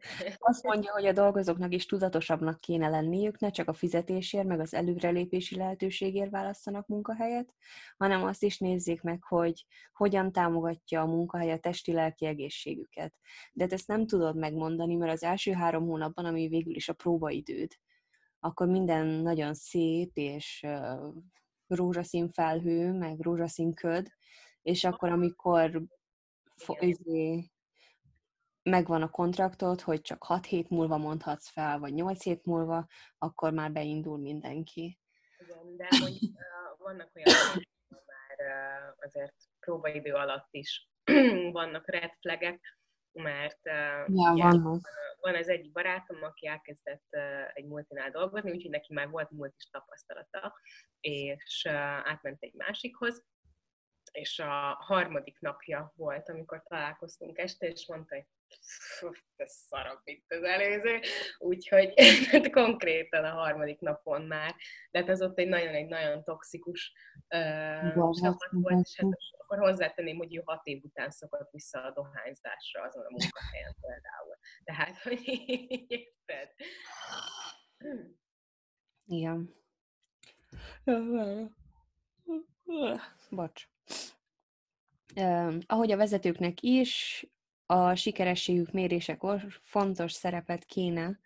Azt 0.40 0.64
mondja, 0.64 0.92
hogy 0.92 1.06
a 1.06 1.12
dolgozóknak 1.12 1.74
is 1.74 1.86
tudatosabbnak 1.86 2.60
kéne 2.60 2.90
lenniük, 2.90 3.40
ne 3.40 3.50
csak 3.50 3.68
a 3.68 3.74
fizetésért, 3.74 4.48
meg 4.48 4.60
az 4.60 4.74
előrelépési 4.74 5.56
lehetőségért 5.56 6.30
választanak 6.30 6.88
munkahelyet, 6.88 7.54
hanem 7.98 8.24
azt 8.24 8.44
is 8.44 8.58
nézzék 8.58 9.02
meg, 9.02 9.24
hogy 9.24 9.66
hogyan 9.94 10.32
támogatja 10.32 11.02
a 11.02 11.06
munkahely 11.06 11.52
a 11.52 11.60
testi-lelki 11.60 12.26
egészségüket. 12.26 13.14
De 13.54 13.68
ezt 13.70 13.88
nem 13.88 14.08
tudod 14.08 14.38
megmondani, 14.38 14.96
mert 14.96 15.12
az 15.12 15.24
első 15.24 15.52
három 15.52 15.86
hónapban, 15.86 16.26
ami 16.26 16.48
végül 16.48 16.76
is 16.76 16.90
a 16.90 16.94
próbaidőd, 16.94 17.72
akkor 18.40 18.68
minden 18.68 19.08
nagyon 19.08 19.54
szép, 19.54 20.12
és 20.14 20.66
rózsaszín 21.68 22.30
felhő, 22.30 22.92
meg 22.92 23.20
rózsaszín 23.20 23.74
köd, 23.74 24.08
és 24.62 24.84
akkor, 24.84 25.10
amikor 25.10 25.84
izé, 26.80 27.53
megvan 28.64 29.02
a 29.02 29.10
kontraktod, 29.10 29.82
hogy 29.82 30.02
csak 30.02 30.24
6 30.24 30.46
hét 30.46 30.70
múlva 30.70 30.98
mondhatsz 30.98 31.50
fel, 31.50 31.80
vagy 31.80 31.94
8 31.94 32.24
hét 32.24 32.46
múlva, 32.46 32.88
akkor 33.18 33.52
már 33.52 33.72
beindul 33.72 34.18
mindenki. 34.18 35.00
Igen, 35.38 35.78
de 35.78 35.88
mondjuk 36.00 36.32
vannak 36.78 37.12
olyan, 37.16 37.38
már 38.06 38.38
uh, 38.40 38.96
azért 38.98 39.36
próbaidő 39.60 40.14
alatt 40.14 40.48
is 40.52 40.90
vannak 41.52 41.88
red 41.88 42.14
flagek, 42.20 42.78
mert 43.12 43.60
ja, 43.64 44.34
vannak. 44.36 44.90
van 45.20 45.36
az 45.36 45.50
egyik 45.50 45.72
barátom, 45.72 46.24
aki 46.24 46.48
elkezdett 46.48 47.08
egy 47.54 47.66
multinál 47.66 48.12
dolgozni, 48.12 48.52
úgyhogy 48.52 48.72
neki 48.72 48.94
már 48.94 49.10
volt 49.10 49.30
multis 49.30 49.70
tapasztalata, 49.70 50.54
és 51.00 51.66
átment 52.04 52.42
egy 52.44 52.54
másikhoz, 52.54 53.24
és 54.12 54.40
a 54.40 54.78
harmadik 54.80 55.40
napja 55.40 55.94
volt, 55.96 56.30
amikor 56.30 56.64
találkoztunk 56.64 57.38
este, 57.38 57.68
és 57.68 57.88
mondta, 57.88 58.16
hogy 58.16 58.26
ez 59.36 59.52
szarabb, 59.52 60.00
mint 60.04 60.24
az 60.28 60.44
előző, 60.44 61.00
úgyhogy 61.38 61.94
konkrétan 62.52 63.24
a 63.24 63.30
harmadik 63.30 63.80
napon 63.80 64.22
már, 64.22 64.56
de 64.92 65.00
hát 65.00 65.10
ez 65.10 65.22
ott 65.22 65.40
egy 65.40 65.48
nagyon, 65.48 65.74
egy 65.74 65.88
nagyon 65.88 66.24
toxikus 66.24 66.94
uh, 67.30 68.12
csapat 68.22 68.50
volt, 68.52 68.86
és 68.86 68.96
hát 68.98 69.10
akkor 69.38 69.58
hozzátenném, 69.58 70.18
hogy 70.18 70.36
ő 70.36 70.42
hat 70.46 70.66
év 70.66 70.84
után 70.84 71.10
szokott 71.10 71.52
vissza 71.52 71.84
a 71.84 71.92
dohányzásra 71.92 72.82
azon 72.82 73.06
a 73.06 73.10
munkahelyen 73.10 73.76
például. 73.82 74.38
Tehát, 74.64 74.98
hogy 74.98 75.22
érted? 75.88 76.50
Igen. 79.06 79.56
Bocs. 83.30 83.68
Uh, 85.16 85.56
ahogy 85.66 85.92
a 85.92 85.98
vezetőknek 85.98 86.62
is, 86.62 87.26
a 87.66 87.96
sikerességük 87.96 88.72
mérésekor 88.72 89.42
fontos 89.62 90.12
szerepet 90.12 90.66
kéne 90.66 91.20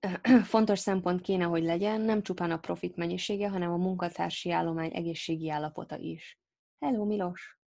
fontos 0.44 0.78
szempont 0.78 1.20
kéne, 1.20 1.44
hogy 1.44 1.62
legyen 1.62 2.00
nem 2.00 2.22
csupán 2.22 2.50
a 2.50 2.58
profit 2.58 2.96
mennyisége, 2.96 3.48
hanem 3.48 3.72
a 3.72 3.76
munkatársi 3.76 4.50
állomány 4.50 4.94
egészségi 4.94 5.50
állapota 5.50 5.96
is. 5.96 6.38
Hello, 6.78 7.04
Milos! 7.04 7.58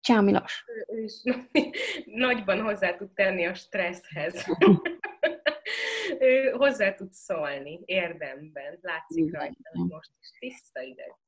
Ciao, 0.00 0.22
Milos! 0.22 0.64
Ő 0.86 1.02
is 1.02 1.22
nagyban 2.26 2.60
hozzá 2.60 2.96
tud 2.96 3.12
tenni 3.12 3.46
a 3.46 3.54
stresszhez. 3.54 4.44
ő 6.20 6.50
hozzá 6.50 6.94
tud 6.94 7.12
szólni 7.12 7.80
érdemben. 7.84 8.78
Látszik 8.80 9.32
rajta, 9.32 9.70
hogy 9.72 9.88
most 9.88 10.10
is 10.20 10.30
tiszta 10.38 10.80
ideg. 10.80 11.21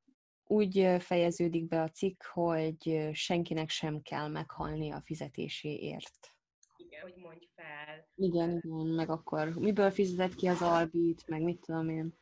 Úgy 0.46 0.96
fejeződik 0.98 1.68
be 1.68 1.82
a 1.82 1.88
cikk, 1.88 2.22
hogy 2.22 3.10
senkinek 3.12 3.68
sem 3.68 4.02
kell 4.02 4.28
meghalni 4.28 4.90
a 4.92 5.02
fizetéséért. 5.04 6.34
Igen, 6.76 7.02
hogy 7.02 7.14
mondj 7.16 7.48
fel. 7.54 8.08
Igen, 8.14 8.50
igen, 8.50 8.86
meg 8.86 9.10
akkor 9.10 9.48
miből 9.48 9.90
fizetett 9.90 10.34
ki 10.34 10.46
az 10.46 10.62
albit, 10.62 11.26
meg 11.26 11.42
mit 11.42 11.60
tudom 11.60 11.88
én. 11.88 12.18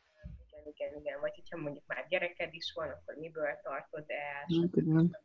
Igen, 0.47 0.73
igen, 0.73 0.99
igen. 0.99 1.19
Vagy 1.19 1.35
hogyha 1.35 1.57
mondjuk 1.57 1.85
már 1.85 2.07
gyereked 2.07 2.53
is 2.53 2.71
van, 2.75 2.89
akkor 2.89 3.15
miből 3.15 3.59
tartod 3.63 4.05
el. 4.07 4.45
Igen. 4.47 5.17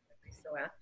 Szóval 0.42 0.72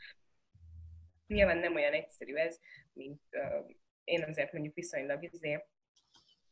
nyilván 1.27 1.59
nem 1.59 1.75
olyan 1.75 1.93
egyszerű 1.93 2.35
ez, 2.35 2.59
mint 2.93 3.23
uh, 3.31 3.71
én 4.05 4.23
azért 4.23 4.53
mondjuk 4.53 4.75
viszonylag 4.75 5.23
izé, 5.23 5.65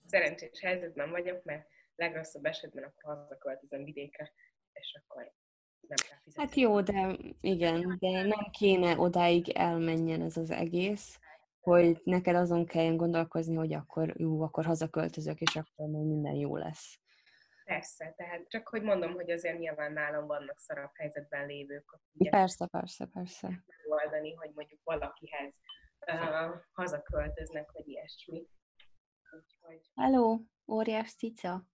szerencsés 0.06 0.60
helyzetben 0.60 1.10
vagyok, 1.10 1.44
mert 1.44 1.68
legrosszabb 1.96 2.44
esetben 2.44 2.84
akkor 2.84 3.16
hazaköltözöm 3.16 3.84
vidékre, 3.84 4.32
és 4.72 5.00
akkor 5.02 5.32
nem 5.88 6.08
kell 6.08 6.18
fizetni. 6.22 6.42
Hát 6.42 6.54
jó, 6.54 6.80
de 6.80 7.16
igen, 7.40 7.96
de 7.98 8.22
nem 8.22 8.50
kéne 8.50 8.98
odáig 8.98 9.48
elmenjen 9.48 10.22
ez 10.22 10.36
az 10.36 10.50
egész, 10.50 11.18
hogy 11.60 12.00
neked 12.04 12.34
azon 12.34 12.66
kelljen 12.66 12.96
gondolkozni, 12.96 13.54
hogy 13.54 13.72
akkor 13.72 14.14
jó, 14.16 14.42
akkor 14.42 14.64
hazaköltözök, 14.64 15.40
és 15.40 15.56
akkor 15.56 15.88
majd 15.88 16.06
minden 16.06 16.34
jó 16.34 16.56
lesz. 16.56 16.98
Persze, 17.64 18.14
tehát 18.16 18.48
csak 18.48 18.68
hogy 18.68 18.82
mondom, 18.82 19.12
hogy 19.12 19.30
azért 19.30 19.58
nyilván 19.58 19.92
nálam 19.92 20.26
vannak 20.26 20.58
szarabb 20.58 20.90
helyzetben 20.94 21.46
lévők. 21.46 21.98
Ugye, 22.12 22.30
persze, 22.30 22.66
persze, 22.66 23.06
persze. 23.06 23.64
Megoldani, 23.88 24.34
hogy 24.34 24.50
mondjuk 24.54 24.80
valakihez 24.84 25.54
uh, 26.06 26.60
hazaköltöznek, 26.72 27.72
vagy 27.72 27.88
ilyesmi. 27.88 28.46
Úgyhogy... 29.36 29.90
Hello, 29.94 30.38
óriás 30.66 31.14
cica. 31.14 31.66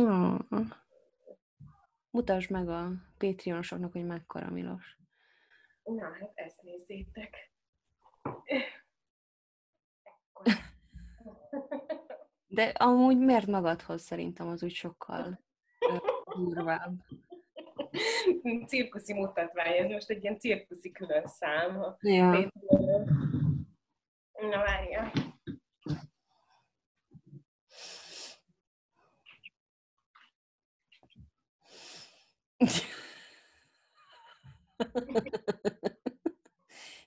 Oh. 0.00 0.38
Mutasd 2.16 2.50
meg 2.50 2.68
a 2.68 2.90
Patreonosoknak, 3.18 3.92
hogy 3.92 4.06
mekkora 4.06 4.50
Milos. 4.50 4.96
Na, 5.82 6.12
hát 6.20 6.32
ezt 6.34 6.62
nézzétek. 6.62 7.52
De 12.46 12.62
amúgy 12.64 13.18
miért 13.18 13.46
magadhoz 13.46 14.02
szerintem 14.02 14.48
az 14.48 14.62
úgy 14.62 14.72
sokkal 14.72 15.40
durvább. 16.36 16.92
Cirkuszi 18.66 19.12
mutatvány, 19.12 19.76
ez 19.76 19.88
most 19.88 20.10
egy 20.10 20.22
ilyen 20.22 20.38
cirkuszi 20.38 20.92
külön 20.92 21.26
szám. 21.26 21.96
Ja. 22.00 22.50
Na 24.32 24.58
várjál. 24.58 25.12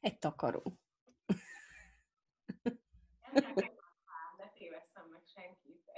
Egy 0.02 0.20
takaró. 0.20 0.80
Ne 4.38 4.50
tévesszem 4.58 5.08
meg 5.12 5.22
senkit. 5.26 5.92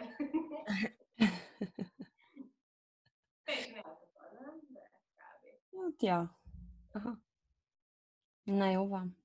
Hát, 5.71 6.01
ja. 6.01 6.39
Aha. 6.91 7.19
Na 8.43 8.69
jó 8.69 8.87
van. 8.87 9.17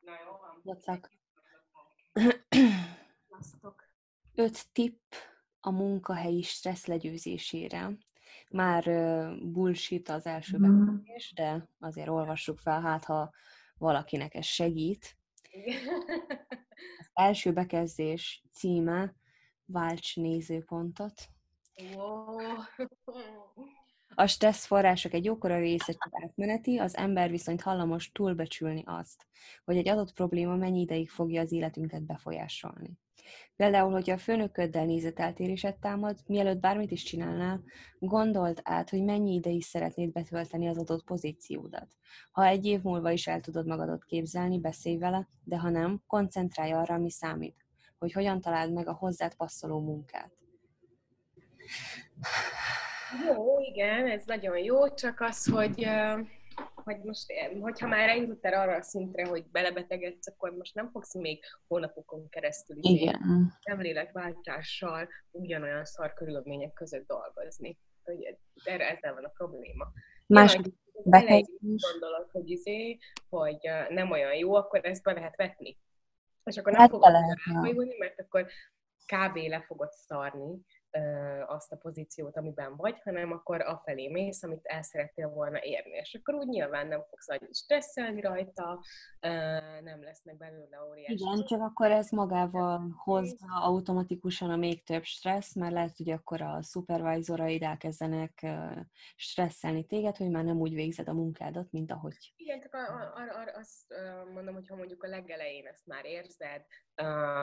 Na 0.00 0.12
jó 0.24 0.30
van. 0.36 0.60
Vacak. 0.62 1.12
Öt 4.34 4.72
tipp 4.72 5.12
a 5.60 5.70
munkahelyi 5.70 6.42
stressz 6.42 6.86
legyőzésére. 6.86 7.90
Már 8.54 8.84
bullshit 9.42 10.08
az 10.08 10.26
első 10.26 10.58
bekezdés, 10.58 11.32
de 11.34 11.68
azért 11.78 12.08
olvassuk 12.08 12.58
fel, 12.58 12.80
hát 12.80 13.04
ha 13.04 13.30
valakinek 13.78 14.34
ez 14.34 14.44
segít. 14.44 15.18
Az 16.98 17.10
első 17.12 17.52
bekezdés 17.52 18.44
címe 18.52 19.14
Válts 19.64 20.16
nézőpontot. 20.16 21.28
A 24.14 24.26
stressz 24.26 24.66
források 24.66 25.12
egy 25.12 25.24
jókora 25.24 25.58
része 25.58 25.92
csak 25.92 26.22
átmeneti, 26.22 26.78
az 26.78 26.96
ember 26.96 27.30
viszont 27.30 27.60
hallamos 27.60 28.12
túlbecsülni 28.12 28.82
azt, 28.86 29.26
hogy 29.64 29.76
egy 29.76 29.88
adott 29.88 30.12
probléma 30.12 30.56
mennyi 30.56 30.80
ideig 30.80 31.10
fogja 31.10 31.40
az 31.40 31.52
életünket 31.52 32.02
befolyásolni. 32.02 32.98
Például, 33.56 33.92
hogyha 33.92 34.14
a 34.14 34.18
főnököddel 34.18 34.84
nézeteltérésed 34.84 35.76
támad, 35.78 36.18
mielőtt 36.26 36.60
bármit 36.60 36.90
is 36.90 37.02
csinálnál, 37.02 37.62
gondold 37.98 38.60
át, 38.62 38.90
hogy 38.90 39.02
mennyi 39.02 39.34
ideig 39.34 39.62
szeretnéd 39.62 40.12
betölteni 40.12 40.68
az 40.68 40.78
adott 40.78 41.04
pozíciódat. 41.04 41.88
Ha 42.30 42.44
egy 42.44 42.66
év 42.66 42.82
múlva 42.82 43.10
is 43.10 43.26
el 43.26 43.40
tudod 43.40 43.66
magadat 43.66 44.04
képzelni, 44.04 44.60
beszélj 44.60 44.96
vele, 44.96 45.28
de 45.44 45.58
ha 45.58 45.70
nem, 45.70 46.02
koncentrálj 46.06 46.72
arra, 46.72 46.94
ami 46.94 47.10
számít, 47.10 47.66
hogy 47.98 48.12
hogyan 48.12 48.40
találd 48.40 48.72
meg 48.72 48.88
a 48.88 48.94
hozzád 48.94 49.34
passzoló 49.34 49.80
munkát. 49.80 50.32
Jó, 53.26 53.58
igen, 53.60 54.06
ez 54.06 54.24
nagyon 54.24 54.58
jó, 54.58 54.94
csak 54.94 55.20
az, 55.20 55.46
hogy 55.46 55.88
hogy 56.84 57.02
most, 57.02 57.32
hogyha 57.60 57.86
már 57.86 58.08
eljutottál 58.08 58.60
arra 58.60 58.76
a 58.76 58.82
szintre, 58.82 59.26
hogy 59.26 59.44
belebetegedsz, 59.46 60.26
akkor 60.26 60.50
most 60.50 60.74
nem 60.74 60.90
fogsz 60.90 61.14
még 61.14 61.44
hónapokon 61.66 62.28
keresztül 62.28 62.76
Igen. 62.80 63.52
szemléletváltással 63.60 65.08
ugyanolyan 65.30 65.84
szar 65.84 66.14
körülmények 66.14 66.72
között 66.72 67.06
dolgozni. 67.06 67.78
Hogy 68.04 68.36
erre 68.64 68.88
ezzel 68.88 69.14
van 69.14 69.24
a 69.24 69.28
probléma. 69.28 69.92
Második 70.26 70.74
gondolod, 71.90 72.30
hogy, 72.30 72.50
izé, 72.50 72.98
hogy 73.28 73.58
nem 73.88 74.10
olyan 74.10 74.34
jó, 74.34 74.54
akkor 74.54 74.84
ezt 74.84 75.02
be 75.02 75.12
lehet 75.12 75.36
vetni. 75.36 75.78
És 76.44 76.56
akkor 76.56 76.72
nem 76.72 76.80
hát 76.80 76.90
fogod 76.90 77.12
ráhajulni, 77.46 77.96
mert 77.98 78.20
akkor 78.20 78.46
kb. 79.06 79.36
le 79.36 79.62
fogod 79.66 79.90
szarni, 79.90 80.60
azt 81.46 81.72
a 81.72 81.76
pozíciót, 81.76 82.36
amiben 82.36 82.76
vagy, 82.76 83.00
hanem 83.04 83.32
akkor 83.32 83.60
afelé 83.60 84.08
mész, 84.08 84.42
amit 84.42 84.66
el 84.66 84.82
szerettél 84.82 85.28
volna 85.28 85.58
érni. 85.62 85.96
És 85.96 86.14
akkor 86.14 86.34
úgy 86.34 86.48
nyilván 86.48 86.86
nem 86.86 87.04
fogsz 87.08 87.28
annyi 87.28 87.52
stresszelni 87.52 88.20
rajta, 88.20 88.84
nem 89.82 90.02
lesznek 90.02 90.36
belőle 90.36 90.84
óriási... 90.88 91.12
Igen, 91.12 91.44
csak 91.44 91.60
akkor 91.60 91.90
ez 91.90 92.10
magával 92.10 92.94
hozza 92.96 93.46
automatikusan 93.62 94.50
a 94.50 94.56
még 94.56 94.84
több 94.84 95.04
stressz, 95.04 95.54
mert 95.54 95.72
lehet, 95.72 95.96
hogy 95.96 96.10
akkor 96.10 96.42
a 96.42 96.62
szupervizoraid 96.62 97.62
elkezdenek 97.62 98.46
stresszelni 99.16 99.86
téged, 99.86 100.16
hogy 100.16 100.30
már 100.30 100.44
nem 100.44 100.60
úgy 100.60 100.74
végzed 100.74 101.08
a 101.08 101.12
munkádat, 101.12 101.70
mint 101.70 101.92
ahogy. 101.92 102.33
Igen, 102.44 102.60
csak 102.60 102.74
arra 103.14 103.52
azt 103.52 103.94
mondom, 104.32 104.54
hogy 104.54 104.68
ha 104.68 104.76
mondjuk 104.76 105.02
a 105.02 105.08
legelején 105.08 105.66
ezt 105.66 105.86
már 105.86 106.04
érzed, 106.04 106.64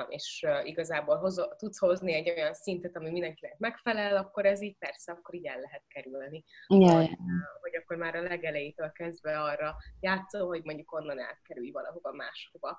és 0.07 0.45
igazából 0.63 1.17
hoz, 1.17 1.47
tudsz 1.57 1.79
hozni 1.79 2.13
egy 2.13 2.29
olyan 2.29 2.53
szintet, 2.53 2.95
ami 2.95 3.09
mindenkinek 3.09 3.57
megfelel, 3.57 4.17
akkor 4.17 4.45
ez 4.45 4.61
így 4.61 4.77
persze, 4.77 5.11
akkor 5.11 5.35
így 5.35 5.45
el 5.45 5.59
lehet 5.59 5.83
kerülni. 5.87 6.43
Yeah. 6.67 6.95
Hogy, 6.95 7.17
hogy 7.61 7.75
akkor 7.75 7.97
már 7.97 8.15
a 8.15 8.21
legelejétől 8.21 8.91
kezdve 8.91 9.41
arra 9.41 9.75
játszol, 9.99 10.47
hogy 10.47 10.63
mondjuk 10.63 10.91
onnan 10.91 11.19
elkerülj 11.19 11.71
valahova 11.71 12.11
máshova. 12.11 12.77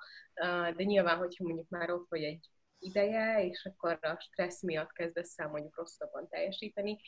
De 0.76 0.84
nyilván, 0.84 1.16
hogyha 1.16 1.44
mondjuk 1.44 1.68
már 1.68 1.90
ott 1.90 2.08
vagy 2.08 2.22
egy 2.22 2.50
ideje, 2.78 3.44
és 3.44 3.64
akkor 3.64 3.98
a 4.00 4.20
stressz 4.20 4.62
miatt 4.62 4.92
kezdesz 4.92 5.38
el 5.38 5.48
mondjuk 5.48 5.76
rosszabban 5.76 6.28
teljesíteni, 6.28 7.00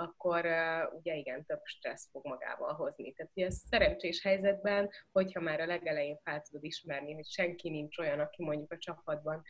akkor 0.00 0.46
uh, 0.46 0.94
ugye 0.94 1.14
igen, 1.14 1.44
több 1.44 1.60
stressz 1.64 2.08
fog 2.10 2.26
magával 2.26 2.74
hozni. 2.74 3.12
Tehát 3.12 3.32
ugye 3.34 3.50
szerencsés 3.50 4.22
helyzetben, 4.22 4.90
hogyha 5.12 5.40
már 5.40 5.60
a 5.60 5.66
legelején 5.66 6.18
fel 6.24 6.40
tudod 6.40 6.64
ismerni, 6.64 7.14
hogy 7.14 7.26
senki 7.26 7.70
nincs 7.70 7.98
olyan, 7.98 8.20
aki 8.20 8.42
mondjuk 8.42 8.72
a 8.72 8.78
csapatban 8.78 9.42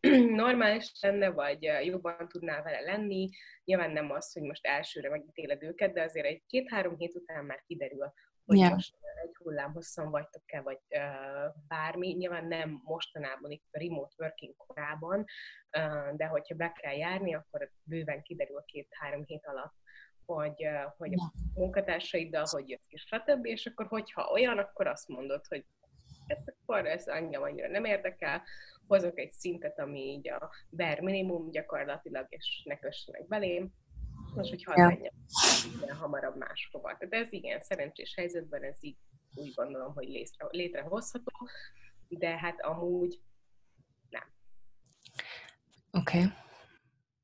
normális 0.42 0.92
lenne, 1.00 1.30
vagy 1.30 1.62
jobban 1.62 2.28
tudnál 2.28 2.62
vele 2.62 2.80
lenni. 2.80 3.28
Nyilván 3.64 3.90
nem 3.90 4.10
az, 4.10 4.32
hogy 4.32 4.42
most 4.42 4.66
elsőre 4.66 5.08
megítéled 5.08 5.62
őket, 5.62 5.92
de 5.92 6.02
azért 6.02 6.26
egy 6.26 6.42
két-három 6.46 6.96
hét 6.96 7.14
után 7.14 7.44
már 7.44 7.62
kiderül, 7.66 8.12
hogy 8.44 8.58
yeah. 8.58 8.72
most 8.72 8.94
egy 9.22 9.36
hullám 9.36 9.72
hosszan 9.72 10.10
vagytok-e, 10.10 10.60
vagy 10.60 10.80
uh, 10.88 11.54
bármi. 11.68 12.12
Nyilván 12.12 12.46
nem 12.46 12.80
mostanában 12.84 13.50
itt 13.50 13.66
a 13.70 13.78
remote 13.78 14.14
working 14.18 14.54
korában, 14.56 15.24
uh, 15.78 16.16
de 16.16 16.26
hogyha 16.26 16.54
be 16.54 16.72
kell 16.72 16.96
járni, 16.96 17.34
akkor 17.34 17.70
bőven 17.82 18.22
kiderül 18.22 18.62
két-három 18.66 19.24
hét 19.24 19.46
alatt, 19.46 19.74
hogy, 20.34 20.68
hogy 20.96 21.14
a 21.14 21.32
munkatársaiddal 21.54 22.46
hogy 22.50 22.68
jött 22.68 22.86
ki, 22.88 22.96
stb. 22.96 23.46
És 23.46 23.66
akkor, 23.66 23.86
hogyha 23.86 24.30
olyan, 24.30 24.58
akkor 24.58 24.86
azt 24.86 25.08
mondod, 25.08 25.46
hogy 25.46 25.64
ezt 26.26 26.54
akkor 26.60 26.86
ez 26.86 27.06
engem 27.06 27.42
annyira 27.42 27.68
nem 27.68 27.84
érdekel, 27.84 28.42
hozok 28.86 29.18
egy 29.18 29.32
szintet, 29.32 29.78
ami 29.78 30.00
így 30.00 30.28
a 30.28 30.50
bare 30.70 31.02
minimum 31.02 31.50
gyakorlatilag, 31.50 32.26
és 32.28 32.62
ne 32.64 32.78
kössenek 32.78 33.26
belém, 33.26 33.72
most, 34.34 34.50
hogy 34.50 34.64
hadd 34.64 34.78
menjem 34.78 35.12
ja. 35.86 35.94
hamarabb 35.94 36.36
máshova. 36.36 36.96
De 36.98 37.16
ez 37.16 37.32
igen, 37.32 37.60
szerencsés 37.60 38.14
helyzetben 38.14 38.62
ez 38.62 38.76
így 38.80 38.96
úgy 39.34 39.52
gondolom, 39.54 39.94
hogy 39.94 40.08
létre, 40.08 40.46
létrehozható, 40.50 41.48
de 42.08 42.38
hát 42.38 42.60
amúgy 42.60 43.20
nem. 44.08 44.32
Oké. 45.90 46.18
Okay. 46.18 46.30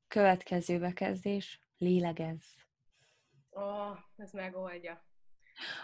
Következő 0.07 0.79
bekezdés, 0.79 1.59
lélegez. 1.77 2.43
Ó, 3.57 3.61
oh, 3.61 3.97
ez 4.17 4.31
megoldja. 4.31 5.05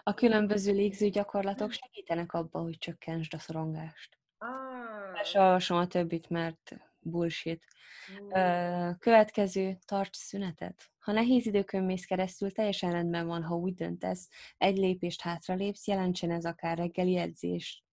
A 0.03 0.13
különböző 0.13 0.73
légző 0.73 1.09
gyakorlatok 1.09 1.71
segítenek 1.71 2.33
abban, 2.33 2.63
hogy 2.63 2.77
csökkentsd 2.77 3.33
a 3.33 3.39
szorongást. 3.39 4.17
Ah. 4.37 5.43
olvasom 5.45 5.77
a 5.77 5.87
többit, 5.87 6.29
mert 6.29 6.75
bullshit. 6.99 7.65
Következő, 8.99 9.77
tarts 9.85 10.15
szünetet. 10.15 10.91
Ha 10.99 11.11
nehéz 11.11 11.45
időkön 11.45 11.83
mész 11.83 12.05
keresztül, 12.05 12.51
teljesen 12.51 12.91
rendben 12.91 13.27
van, 13.27 13.43
ha 13.43 13.55
úgy 13.55 13.73
döntesz, 13.73 14.29
egy 14.57 14.77
lépést 14.77 15.21
hátralépsz, 15.21 15.87
jelentsen 15.87 16.31
ez 16.31 16.45
akár 16.45 16.77
reggeli 16.77 17.17
edzést, 17.17 17.83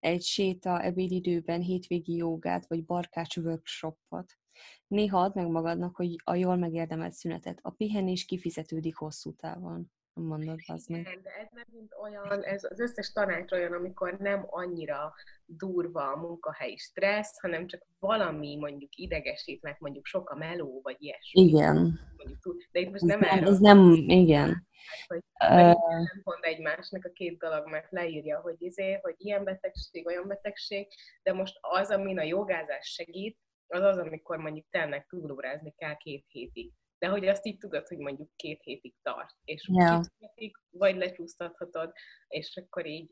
egy 0.00 0.22
séta, 0.22 0.82
ebédidőben, 0.82 1.60
hétvégi 1.60 2.16
jogát, 2.16 2.66
vagy 2.66 2.84
barkács 2.84 3.36
workshopot. 3.36 4.39
Néha 4.86 5.22
add 5.22 5.32
meg 5.34 5.46
magadnak, 5.46 5.96
hogy 5.96 6.16
a 6.24 6.34
jól 6.34 6.56
megérdemelt 6.56 7.12
szünetet. 7.12 7.58
A 7.62 7.70
pihenés 7.70 8.24
kifizetődik 8.24 8.96
hosszú 8.96 9.34
távon 9.34 9.90
mondod, 10.20 10.60
az 10.66 10.86
meg. 10.86 11.00
Igen, 11.00 11.22
de 11.22 11.30
ez 11.30 11.48
megint 11.52 11.92
olyan, 12.02 12.42
ez 12.44 12.64
az 12.64 12.80
összes 12.80 13.12
tanács 13.12 13.52
olyan, 13.52 13.72
amikor 13.72 14.16
nem 14.18 14.46
annyira 14.46 15.14
durva 15.46 16.12
a 16.12 16.16
munkahelyi 16.16 16.76
stressz, 16.76 17.40
hanem 17.40 17.66
csak 17.66 17.86
valami 17.98 18.56
mondjuk 18.56 18.94
idegesít, 18.94 19.62
mert 19.62 19.80
mondjuk 19.80 20.06
sok 20.06 20.30
a 20.30 20.36
meló, 20.36 20.80
vagy 20.82 20.96
ilyesmi. 20.98 21.40
Igen. 21.40 22.00
Mondjuk, 22.16 22.56
de 22.70 22.80
itt 22.80 22.90
most 22.90 23.04
nem 23.04 23.22
ez, 23.22 23.48
ez 23.48 23.58
nem, 23.58 23.92
igen. 24.06 24.68
Hogy, 25.06 25.22
uh, 25.48 25.56
nem 25.56 26.20
pont 26.22 26.44
egymásnak 26.44 27.04
a 27.04 27.12
két 27.12 27.38
dolog, 27.38 27.70
mert 27.70 27.90
leírja, 27.90 28.40
hogy 28.40 28.56
izé, 28.58 28.98
hogy 29.02 29.14
ilyen 29.18 29.44
betegség, 29.44 30.06
olyan 30.06 30.26
betegség, 30.26 30.86
de 31.22 31.32
most 31.32 31.58
az, 31.60 31.90
amin 31.90 32.18
a 32.18 32.22
jogázás 32.22 32.86
segít, 32.86 33.38
az 33.70 33.82
az, 33.82 33.98
amikor 33.98 34.38
mondjuk 34.38 34.66
tényleg 34.70 35.06
túlórázni 35.06 35.74
kell 35.76 35.96
két 35.96 36.24
hétig 36.28 36.72
de 37.00 37.08
hogy 37.08 37.28
azt 37.28 37.46
így 37.46 37.58
tudod, 37.58 37.86
hogy 37.86 37.98
mondjuk 37.98 38.30
két 38.36 38.62
hétig 38.62 38.94
tart, 39.02 39.34
és 39.44 39.68
yeah. 39.72 40.00
két 40.00 40.10
hétig 40.18 40.56
vagy 40.70 40.96
lecsúsztathatod, 40.96 41.92
és 42.28 42.56
akkor 42.56 42.86
így 42.86 43.10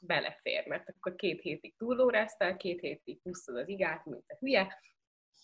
belefér, 0.00 0.66
mert 0.66 0.88
akkor 0.88 1.14
két 1.14 1.40
hétig 1.40 1.76
túlóráztál, 1.76 2.56
két 2.56 2.80
hétig 2.80 3.20
húztad 3.22 3.56
az 3.56 3.68
igát, 3.68 4.04
mint 4.04 4.24
a 4.28 4.36
hülye, 4.40 4.78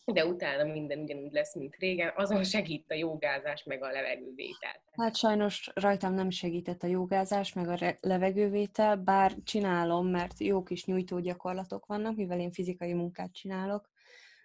de 0.05 0.27
utána 0.27 0.73
minden 0.73 0.99
ugyanúgy 0.99 1.33
lesz, 1.33 1.55
mint 1.55 1.77
régen, 1.77 2.13
azon 2.17 2.45
segít 2.45 2.91
a 2.91 2.95
jogázás, 2.95 3.65
meg 3.65 3.83
a 3.83 3.91
levegővétel. 3.91 4.83
Hát 4.93 5.17
sajnos 5.17 5.71
rajtam 5.75 6.15
nem 6.15 6.31
segített 6.31 6.83
a 6.83 6.87
jogázás, 6.87 7.53
meg 7.53 7.69
a 7.69 7.97
levegővétel, 8.01 8.97
bár 8.97 9.33
csinálom, 9.45 10.07
mert 10.07 10.41
jó 10.41 10.63
kis 10.63 10.85
nyújtó 10.85 11.19
gyakorlatok 11.19 11.87
vannak, 11.87 12.17
mivel 12.17 12.41
én 12.41 12.53
fizikai 12.53 12.93
munkát 12.93 13.33
csinálok, 13.33 13.89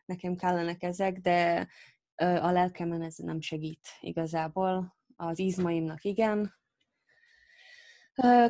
nekem 0.06 0.36
kellenek 0.36 0.84
ezek, 0.84 1.18
de 1.18 1.68
a 2.16 2.52
lelkemen 2.52 3.02
ez 3.02 3.16
nem 3.16 3.42
segít 3.42 3.88
igazából. 4.00 4.98
Az 5.16 5.40
izmaimnak 5.40 6.04
igen. 6.04 6.54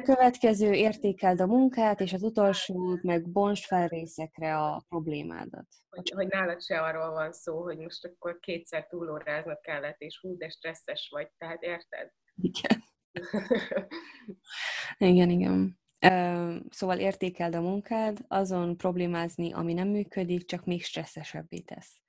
Következő 0.03 0.73
értékeld 0.73 1.41
a 1.41 1.45
munkát, 1.45 1.99
és 1.99 2.13
az 2.13 2.23
utolsó 2.23 2.99
meg 3.01 3.29
bonst 3.31 3.65
fel 3.65 3.87
részekre 3.87 4.57
a 4.57 4.85
problémádat. 4.87 5.67
Hogy, 5.89 6.09
hogy 6.15 6.27
nálad 6.27 6.61
se 6.61 6.81
arról 6.81 7.11
van 7.11 7.33
szó, 7.33 7.61
hogy 7.63 7.77
most 7.77 8.05
akkor 8.05 8.39
kétszer 8.39 8.87
túlóráznod 8.87 9.59
kellett, 9.59 9.99
és 9.99 10.19
hú, 10.21 10.37
de 10.37 10.49
stresszes 10.49 11.09
vagy, 11.11 11.31
tehát 11.37 11.61
érted? 11.61 12.11
Igen. 12.35 12.83
igen, 14.97 15.29
igen. 15.29 15.79
Szóval 16.69 16.99
értékeld 16.99 17.55
a 17.55 17.61
munkád, 17.61 18.25
azon 18.27 18.77
problémázni, 18.77 19.53
ami 19.53 19.73
nem 19.73 19.87
működik, 19.87 20.45
csak 20.45 20.65
még 20.65 20.83
stresszesebbé 20.83 21.59
tesz. 21.59 22.01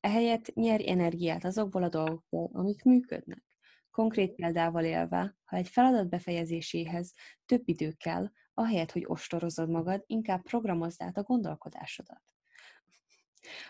Ehelyett 0.00 0.54
nyerj 0.54 0.88
energiát 0.88 1.44
azokból 1.44 1.82
a 1.82 1.88
dolgokból, 1.88 2.50
amik 2.52 2.82
működnek. 2.82 3.44
Konkrét 3.90 4.34
példával 4.34 4.84
élve, 4.84 5.36
ha 5.44 5.56
egy 5.56 5.68
feladat 5.68 6.08
befejezéséhez 6.08 7.12
több 7.46 7.62
idő 7.64 7.92
kell, 7.92 8.30
ahelyett, 8.54 8.92
hogy 8.92 9.04
ostorozod 9.06 9.70
magad, 9.70 10.02
inkább 10.06 10.42
programozd 10.42 11.02
át 11.02 11.16
a 11.16 11.22
gondolkodásodat. 11.22 12.22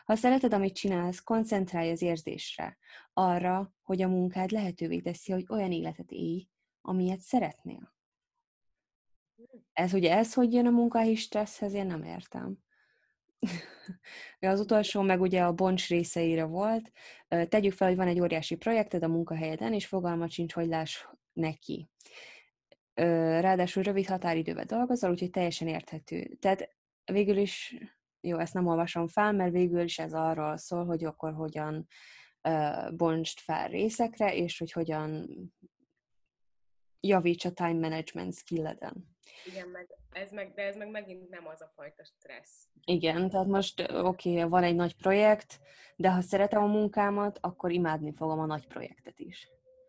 Ha 0.04 0.14
szereted, 0.14 0.52
amit 0.52 0.74
csinálsz, 0.74 1.20
koncentrálj 1.20 1.90
az 1.90 2.02
érzésre, 2.02 2.78
arra, 3.12 3.72
hogy 3.82 4.02
a 4.02 4.08
munkád 4.08 4.50
lehetővé 4.50 5.00
teszi, 5.00 5.32
hogy 5.32 5.46
olyan 5.48 5.72
életet 5.72 6.10
élj, 6.10 6.48
amilyet 6.80 7.20
szeretnél. 7.20 7.93
Ez 9.74 9.92
ugye 9.92 10.16
ez, 10.16 10.34
hogy 10.34 10.52
jön 10.52 10.66
a 10.66 10.70
munkahelyi 10.70 11.14
stresszhez, 11.14 11.72
én 11.72 11.86
nem 11.86 12.02
értem. 12.02 12.58
Az 14.40 14.60
utolsó 14.60 15.00
meg 15.00 15.20
ugye 15.20 15.42
a 15.42 15.52
boncs 15.52 15.88
részeire 15.88 16.44
volt. 16.44 16.90
Tegyük 17.48 17.72
fel, 17.72 17.88
hogy 17.88 17.96
van 17.96 18.08
egy 18.08 18.20
óriási 18.20 18.56
projekted 18.56 19.02
a 19.02 19.08
munkahelyeden, 19.08 19.72
és 19.72 19.86
fogalmat 19.86 20.30
sincs, 20.30 20.52
hogy 20.52 20.66
láss 20.66 21.04
neki. 21.32 21.88
Ráadásul 23.40 23.82
rövid 23.82 24.06
határidőben 24.06 24.66
dolgozol, 24.66 25.10
úgyhogy 25.10 25.30
teljesen 25.30 25.68
érthető. 25.68 26.36
Tehát 26.40 26.76
végül 27.04 27.36
is, 27.36 27.76
jó, 28.20 28.38
ezt 28.38 28.54
nem 28.54 28.66
olvasom 28.66 29.08
fel, 29.08 29.32
mert 29.32 29.52
végül 29.52 29.82
is 29.82 29.98
ez 29.98 30.12
arról 30.12 30.56
szól, 30.56 30.84
hogy 30.84 31.04
akkor 31.04 31.32
hogyan 31.32 31.86
boncst 32.96 33.40
fel 33.40 33.68
részekre, 33.68 34.34
és 34.36 34.58
hogy 34.58 34.72
hogyan 34.72 35.28
javíts 37.00 37.44
a 37.44 37.52
time 37.52 37.78
management 37.78 38.34
skilleden. 38.34 39.13
Igen, 39.44 39.68
meg 39.68 39.88
ez 40.12 40.32
meg, 40.32 40.52
de 40.54 40.62
ez 40.62 40.76
meg 40.76 40.90
megint 40.90 41.28
nem 41.28 41.46
az 41.46 41.60
a 41.60 41.72
fajta 41.74 42.04
stressz. 42.04 42.68
Igen, 42.84 43.30
tehát 43.30 43.46
most 43.46 43.80
oké, 43.80 44.36
okay, 44.36 44.48
van 44.48 44.62
egy 44.62 44.74
nagy 44.74 44.96
projekt, 44.96 45.60
de 45.96 46.10
ha 46.10 46.20
szeretem 46.20 46.62
a 46.62 46.66
munkámat, 46.66 47.38
akkor 47.40 47.72
imádni 47.72 48.12
fogom 48.16 48.38
a 48.38 48.46
nagy 48.46 48.66
projektet 48.66 49.18
is. 49.18 49.48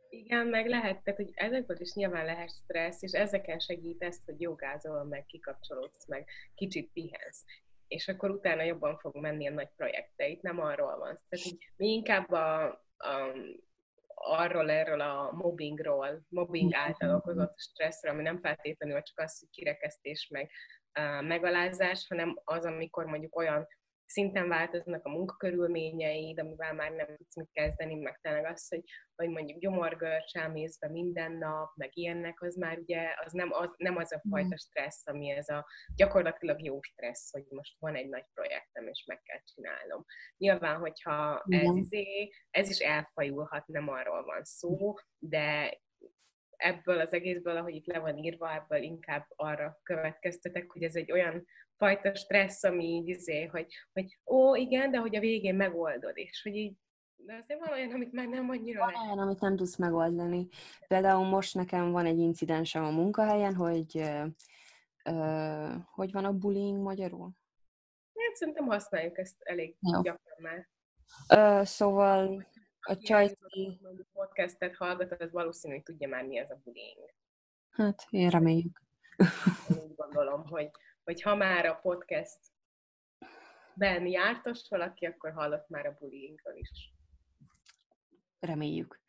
Igen, 0.09 0.47
meg 0.47 0.67
lehet, 0.67 1.03
tehát 1.03 1.19
hogy 1.19 1.31
ezekből 1.33 1.79
is 1.79 1.93
nyilván 1.93 2.25
lehet 2.25 2.49
stressz, 2.49 3.03
és 3.03 3.11
ezeken 3.11 3.59
segítesz, 3.59 4.25
hogy 4.25 4.41
jogázol, 4.41 5.03
meg 5.03 5.25
kikapcsolódsz, 5.25 6.07
meg 6.07 6.27
kicsit 6.55 6.91
pihensz. 6.93 7.43
És 7.87 8.07
akkor 8.07 8.29
utána 8.29 8.63
jobban 8.63 8.97
fog 8.97 9.15
menni 9.15 9.47
a 9.47 9.53
nagy 9.53 9.69
projekteit, 9.75 10.41
nem 10.41 10.59
arról 10.59 10.97
van. 10.97 11.17
Tehát 11.29 11.45
hogy 11.45 11.57
mi 11.75 11.87
inkább 11.87 12.31
a, 12.31 12.63
a 12.97 13.35
arról, 14.25 14.69
erről 14.69 15.01
a 15.01 15.31
mobbingról, 15.31 16.21
mobbing 16.29 16.73
által 16.73 17.15
okozott 17.15 17.59
stresszről, 17.59 18.11
ami 18.13 18.21
nem 18.21 18.39
feltétlenül 18.39 19.01
csak 19.01 19.19
az, 19.19 19.39
hogy 19.39 19.49
kirekesztés 19.49 20.27
meg 20.31 20.51
megalázás, 21.21 22.05
hanem 22.07 22.41
az, 22.43 22.65
amikor 22.65 23.05
mondjuk 23.05 23.35
olyan 23.35 23.67
szinten 24.05 24.47
változnak 24.47 25.05
a 25.05 25.09
munkakörülményeid, 25.09 26.39
amivel 26.39 26.73
már 26.73 26.91
nem 26.91 27.15
tudsz 27.15 27.35
mit 27.35 27.51
kezdeni, 27.51 27.95
meg 27.95 28.19
tényleg 28.21 28.45
az, 28.45 28.67
hogy, 28.67 28.83
hogy 29.15 29.29
mondjuk 29.29 29.59
gyomorgörcsel 29.59 30.49
mész 30.51 30.79
be 30.79 30.89
minden 30.89 31.31
nap, 31.31 31.75
meg 31.75 31.89
ilyennek, 31.93 32.41
az 32.41 32.55
már 32.55 32.77
ugye 32.77 33.13
az 33.25 33.31
nem 33.31 33.51
az, 33.51 33.73
nem 33.77 33.97
az 33.97 34.11
a 34.11 34.21
mm. 34.27 34.31
fajta 34.31 34.57
stressz, 34.57 35.07
ami 35.07 35.29
ez 35.29 35.49
a 35.49 35.65
gyakorlatilag 35.95 36.63
jó 36.63 36.81
stressz, 36.81 37.31
hogy 37.31 37.45
most 37.49 37.75
van 37.79 37.95
egy 37.95 38.09
nagy 38.09 38.25
projektem, 38.33 38.87
és 38.87 39.03
meg 39.07 39.21
kell 39.21 39.41
csinálnom. 39.43 40.05
Nyilván, 40.37 40.77
hogyha 40.77 41.43
ez, 41.47 41.75
izé, 41.75 42.29
ez 42.49 42.69
is 42.69 42.79
elfajulhat, 42.79 43.67
nem 43.67 43.89
arról 43.89 44.23
van 44.23 44.43
szó, 44.43 44.93
de 45.19 45.79
ebből 46.65 46.99
az 46.99 47.13
egészből, 47.13 47.57
ahogy 47.57 47.75
itt 47.75 47.85
le 47.85 47.99
van 47.99 48.17
írva, 48.17 48.53
ebből 48.53 48.81
inkább 48.81 49.25
arra 49.35 49.79
következtetek, 49.83 50.71
hogy 50.71 50.83
ez 50.83 50.95
egy 50.95 51.11
olyan 51.11 51.45
fajta 51.77 52.15
stressz, 52.15 52.63
ami 52.63 52.85
így 52.85 53.07
izé, 53.07 53.45
hogy, 53.45 53.73
hogy 53.93 54.19
ó, 54.25 54.55
igen, 54.55 54.91
de 54.91 54.97
hogy 54.97 55.15
a 55.15 55.19
végén 55.19 55.55
megoldod, 55.55 56.17
és 56.17 56.41
hogy 56.43 56.55
így 56.55 56.73
de 57.15 57.33
azért 57.33 57.59
van 57.59 57.73
olyan, 57.73 57.91
amit 57.91 58.11
már 58.11 58.27
nem 58.27 58.49
annyira 58.49 58.79
Van 58.79 59.05
olyan, 59.05 59.19
amit 59.19 59.39
nem 59.39 59.55
tudsz 59.55 59.75
megoldani. 59.75 60.47
Például 60.87 61.25
most 61.25 61.55
nekem 61.55 61.91
van 61.91 62.05
egy 62.05 62.17
incidensem 62.17 62.83
a 62.83 62.89
munkahelyen, 62.89 63.55
hogy 63.55 63.97
ö, 63.97 64.25
ö, 65.03 65.73
hogy 65.91 66.11
van 66.11 66.25
a 66.25 66.33
bullying 66.33 66.81
magyarul? 66.81 67.31
Hát 68.27 68.35
szerintem 68.35 68.65
használjuk 68.65 69.17
ezt 69.17 69.35
elég 69.39 69.75
Jó. 69.79 70.01
gyakran 70.01 70.37
már. 70.41 70.67
Ö, 71.29 71.65
szóval 71.65 72.47
a 72.87 72.97
csajti... 72.97 73.79
podcastet 74.13 74.75
hallgat, 74.75 75.21
az 75.21 75.31
valószínű, 75.31 75.73
hogy 75.73 75.83
tudja 75.83 76.07
már, 76.07 76.25
mi 76.25 76.37
ez 76.37 76.49
a 76.49 76.59
bullying. 76.63 77.13
Hát, 77.69 78.07
én 78.09 78.29
reméljük. 78.29 78.81
Én 79.69 79.77
úgy 79.83 79.95
gondolom, 79.95 80.45
hogy, 80.45 80.69
hogy 81.03 81.21
ha 81.21 81.35
már 81.35 81.65
a 81.65 81.79
podcast 81.81 82.39
ben 83.73 84.07
jártas 84.07 84.65
valaki, 84.69 85.05
akkor 85.05 85.31
hallott 85.31 85.69
már 85.69 85.85
a 85.85 85.95
bullyingról 85.99 86.55
is. 86.55 86.93
Reméljük. 88.39 89.01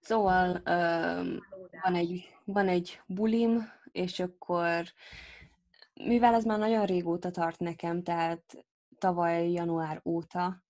Szóval 0.00 0.50
um, 0.50 1.38
van, 1.82 1.94
egy, 1.94 2.36
van 2.44 2.68
egy 2.68 3.00
bulim, 3.06 3.72
és 3.92 4.20
akkor 4.20 4.84
mivel 5.94 6.34
ez 6.34 6.44
már 6.44 6.58
nagyon 6.58 6.86
régóta 6.86 7.30
tart 7.30 7.58
nekem, 7.58 8.02
tehát 8.02 8.66
tavaly 8.98 9.50
január 9.50 10.00
óta, 10.04 10.62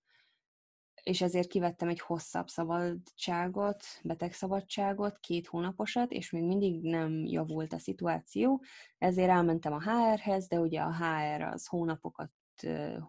és 1.03 1.21
ezért 1.21 1.47
kivettem 1.47 1.89
egy 1.89 1.99
hosszabb 1.99 2.47
szabadságot, 2.47 3.83
betegszabadságot, 4.03 5.19
két 5.19 5.47
hónaposat, 5.47 6.11
és 6.11 6.31
még 6.31 6.43
mindig 6.43 6.81
nem 6.81 7.25
javult 7.25 7.73
a 7.73 7.79
szituáció, 7.79 8.63
ezért 8.97 9.29
elmentem 9.29 9.73
a 9.73 9.81
HR-hez, 9.81 10.47
de 10.47 10.59
ugye 10.59 10.81
a 10.81 10.95
HR 10.95 11.41
az 11.41 11.67
hónapokat 11.67 12.31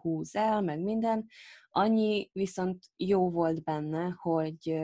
húz 0.01 0.35
el, 0.35 0.61
meg 0.61 0.79
minden. 0.79 1.25
Annyi 1.69 2.29
viszont 2.33 2.85
jó 2.97 3.29
volt 3.31 3.63
benne, 3.63 4.15
hogy 4.17 4.81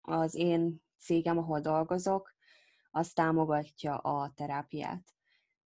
az 0.00 0.34
én 0.34 0.82
cégem, 0.98 1.38
ahol 1.38 1.60
dolgozok, 1.60 2.34
az 2.90 3.12
támogatja 3.12 3.96
a 3.96 4.32
terápiát. 4.34 5.04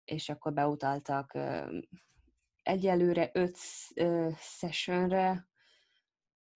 És 0.05 0.29
akkor 0.29 0.53
beutaltak 0.53 1.38
egyelőre 2.62 3.31
öt 3.33 3.57
sessionre, 4.38 5.49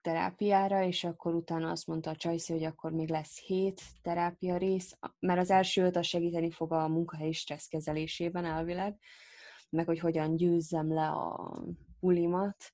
terápiára, 0.03 0.83
és 0.83 1.05
akkor 1.05 1.35
utána 1.35 1.71
azt 1.71 1.87
mondta 1.87 2.11
a 2.11 2.17
Csajci, 2.17 2.53
hogy 2.53 2.65
akkor 2.65 2.93
még 2.93 3.09
lesz 3.09 3.39
hét 3.39 3.81
terápia 4.03 4.57
rész, 4.57 4.99
mert 5.19 5.41
az 5.41 5.51
első 5.51 5.85
öt 5.85 5.97
az 5.97 6.07
segíteni 6.07 6.51
fog 6.51 6.73
a 6.73 6.89
munkahelyi 6.89 7.33
stressz 7.33 7.67
kezelésében 7.67 8.45
elvileg, 8.45 8.99
meg 9.71 9.87
hogy 9.87 9.99
hogyan 9.99 10.37
győzzem 10.37 10.93
le 10.93 11.09
a 11.09 11.63
bulimat, 12.01 12.73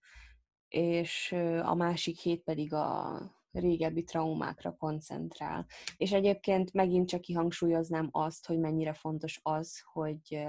és 0.68 1.32
a 1.62 1.74
másik 1.74 2.18
hét 2.18 2.42
pedig 2.42 2.72
a 2.74 3.20
régebbi 3.52 4.04
traumákra 4.04 4.76
koncentrál. 4.76 5.66
És 5.96 6.12
egyébként 6.12 6.72
megint 6.72 7.08
csak 7.08 7.20
kihangsúlyoznám 7.20 8.08
azt, 8.12 8.46
hogy 8.46 8.58
mennyire 8.58 8.92
fontos 8.92 9.40
az, 9.42 9.82
hogy 9.92 10.48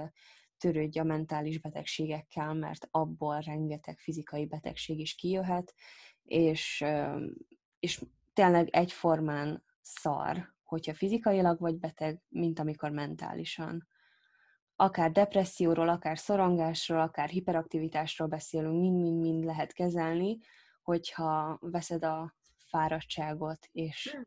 törődj 0.60 0.98
a 0.98 1.04
mentális 1.04 1.60
betegségekkel, 1.60 2.54
mert 2.54 2.88
abból 2.90 3.40
rengeteg 3.40 3.98
fizikai 3.98 4.46
betegség 4.46 4.98
is 4.98 5.14
kijöhet, 5.14 5.74
és, 6.24 6.84
és 7.78 8.04
tényleg 8.32 8.68
egyformán 8.68 9.64
szar, 9.80 10.54
hogyha 10.64 10.94
fizikailag 10.94 11.60
vagy 11.60 11.78
beteg, 11.78 12.20
mint 12.28 12.58
amikor 12.58 12.90
mentálisan. 12.90 13.88
Akár 14.76 15.12
depresszióról, 15.12 15.88
akár 15.88 16.18
szorongásról, 16.18 17.00
akár 17.00 17.28
hiperaktivitásról 17.28 18.28
beszélünk, 18.28 18.80
mind-mind-mind 18.80 19.44
lehet 19.44 19.72
kezelni, 19.72 20.38
hogyha 20.82 21.58
veszed 21.60 22.04
a 22.04 22.34
fáradtságot, 22.56 23.68
és 23.72 24.10
hmm. 24.12 24.22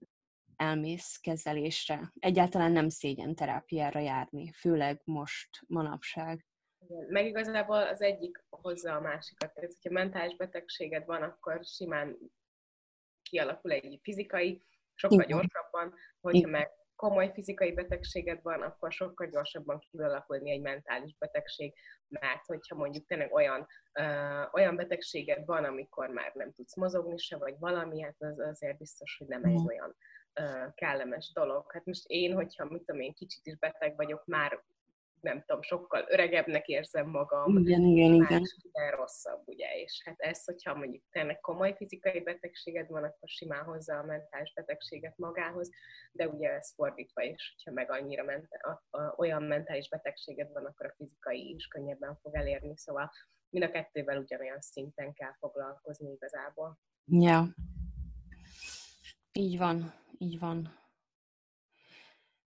Elmész 0.56 1.18
kezelésre. 1.18 2.12
Egyáltalán 2.20 2.72
nem 2.72 2.90
szégyen 2.90 3.36
terápiára 3.36 4.00
járni, 4.00 4.52
főleg 4.52 5.02
most, 5.04 5.50
manapság. 5.68 6.46
Igen. 6.88 7.06
Meg 7.10 7.26
igazából 7.26 7.88
az 7.88 8.02
egyik 8.02 8.44
hozza 8.50 8.96
a 8.96 9.02
másikat. 9.02 9.54
Tehát, 9.54 9.74
hogyha 9.74 10.00
mentális 10.00 10.36
betegséged 10.36 11.06
van, 11.06 11.22
akkor 11.22 11.64
simán 11.64 12.18
kialakul 13.22 13.72
egy 13.72 14.00
fizikai, 14.04 14.64
sokkal 14.94 15.18
Igen. 15.18 15.30
gyorsabban, 15.30 15.94
hogyha 16.22 16.38
Igen. 16.38 16.50
meg 16.50 16.72
komoly 16.96 17.32
fizikai 17.34 17.74
betegséged 17.74 18.40
van, 18.42 18.62
akkor 18.62 18.92
sokkal 18.92 19.28
gyorsabban 19.28 19.80
kialakulni 19.80 20.52
egy 20.52 20.62
mentális 20.62 21.16
betegség, 21.18 21.74
mert 22.08 22.46
hogyha 22.46 22.76
mondjuk 22.76 23.06
tényleg 23.06 23.34
olyan, 23.34 23.68
ö, 23.92 24.04
olyan 24.52 24.76
betegséged 24.76 25.46
van, 25.46 25.64
amikor 25.64 26.10
már 26.10 26.32
nem 26.34 26.52
tudsz 26.54 26.76
mozogni 26.76 27.18
se, 27.18 27.38
vagy 27.38 27.56
valami, 27.60 28.02
hát 28.02 28.16
az 28.18 28.40
azért 28.40 28.78
biztos, 28.78 29.16
hogy 29.18 29.28
nem 29.28 29.44
egy 29.44 29.54
mhm. 29.54 29.68
olyan 29.68 29.96
kellemes 30.76 31.32
dolog. 31.34 31.72
Hát 31.72 31.86
most 31.86 32.04
én, 32.08 32.34
hogyha 32.34 32.66
mit 32.66 32.84
tudom 32.84 33.02
én, 33.02 33.14
kicsit 33.14 33.46
is 33.46 33.58
beteg 33.58 33.96
vagyok, 33.96 34.26
már 34.26 34.64
nem 35.24 35.44
tudom, 35.46 35.62
sokkal 35.62 36.06
öregebbnek 36.08 36.68
érzem 36.68 37.10
magam. 37.10 37.58
Igen, 37.58 37.82
igen, 37.82 38.14
igen. 38.14 38.42
Igen, 38.62 38.92
rosszabb, 38.92 39.42
ugye, 39.46 39.68
és 39.82 40.02
hát 40.06 40.20
ez, 40.20 40.46
hogyha 40.46 40.76
mondjuk 40.76 41.04
tényleg 41.12 41.40
komoly 41.40 41.76
fizikai 41.76 42.22
betegséged 42.22 42.88
van, 42.88 43.04
akkor 43.04 43.30
simán 43.30 43.64
hozza 43.64 43.98
a 43.98 44.06
mentális 44.06 44.54
betegséget 44.54 45.18
magához, 45.18 45.70
de 46.12 46.28
ugye 46.28 46.50
ez 46.50 46.74
fordítva 46.74 47.22
is, 47.22 47.54
hogyha 47.56 47.72
meg 47.72 47.92
annyira 47.92 48.24
ment- 48.24 48.52
a, 48.52 48.98
a, 48.98 49.14
olyan 49.18 49.44
mentális 49.44 49.90
betegséged 49.90 50.52
van, 50.52 50.66
akkor 50.66 50.86
a 50.86 50.94
fizikai 50.98 51.54
is 51.54 51.68
könnyebben 51.68 52.18
fog 52.22 52.36
elérni, 52.36 52.78
szóval 52.78 53.12
mind 53.50 53.66
a 53.66 53.72
kettővel 53.72 54.18
ugyanolyan 54.18 54.62
szinten 54.62 55.14
kell 55.14 55.36
foglalkozni 55.40 56.12
igazából. 56.12 56.80
Ja. 57.06 57.48
Így 59.32 59.58
van, 59.58 59.94
így 60.24 60.40
van 60.40 60.82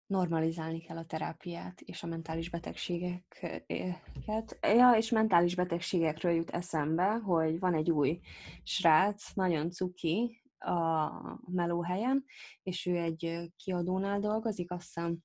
normalizálni 0.05 0.81
kell 0.81 0.97
a 0.97 1.05
terápiát 1.05 1.81
és 1.81 2.03
a 2.03 2.07
mentális 2.07 2.49
betegségeket. 2.49 4.57
Ja, 4.61 4.93
és 4.97 5.09
mentális 5.09 5.55
betegségekről 5.55 6.31
jut 6.31 6.49
eszembe, 6.49 7.13
hogy 7.13 7.59
van 7.59 7.73
egy 7.73 7.91
új 7.91 8.19
srác, 8.63 9.33
nagyon 9.33 9.71
cuki 9.71 10.41
a 10.57 11.09
melóhelyen, 11.51 12.25
és 12.63 12.85
ő 12.85 12.97
egy 12.97 13.51
kiadónál 13.55 14.19
dolgozik, 14.19 14.71
azt 14.71 14.85
hiszem, 14.85 15.17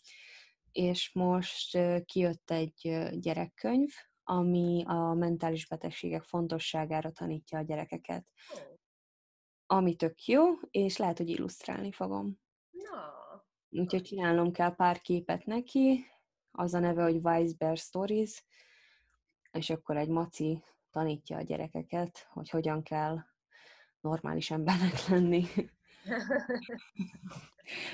és 0.72 1.10
most 1.14 1.78
kijött 2.04 2.50
egy 2.50 3.08
gyerekkönyv, 3.12 3.90
ami 4.24 4.84
a 4.86 5.14
mentális 5.14 5.68
betegségek 5.68 6.22
fontosságára 6.22 7.10
tanítja 7.10 7.58
a 7.58 7.62
gyerekeket. 7.62 8.26
Ami 9.66 9.96
tök 9.96 10.24
jó, 10.24 10.44
és 10.70 10.96
lehet, 10.96 11.18
hogy 11.18 11.28
illusztrálni 11.28 11.92
fogom. 11.92 12.40
Na, 12.70 13.14
Úgyhogy 13.70 14.02
csinálnom 14.02 14.52
kell 14.52 14.74
pár 14.74 15.00
képet 15.00 15.46
neki, 15.46 16.06
az 16.50 16.74
a 16.74 16.78
neve, 16.78 17.02
hogy 17.02 17.16
Weisberg 17.16 17.76
Stories, 17.76 18.44
és 19.52 19.70
akkor 19.70 19.96
egy 19.96 20.08
maci 20.08 20.62
tanítja 20.90 21.36
a 21.36 21.42
gyerekeket, 21.42 22.28
hogy 22.30 22.50
hogyan 22.50 22.82
kell 22.82 23.18
normális 24.00 24.50
embernek 24.50 25.06
lenni. 25.08 25.44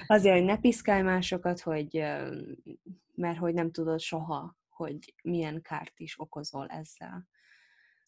Azért, 0.06 0.36
hogy 0.36 0.44
ne 0.44 0.58
piszkálj 0.58 1.02
másokat, 1.02 1.60
hogy, 1.60 1.92
mert 3.14 3.38
hogy 3.38 3.54
nem 3.54 3.70
tudod 3.70 4.00
soha, 4.00 4.56
hogy 4.68 5.14
milyen 5.22 5.62
kárt 5.62 5.98
is 5.98 6.20
okozol 6.20 6.66
ezzel 6.66 7.28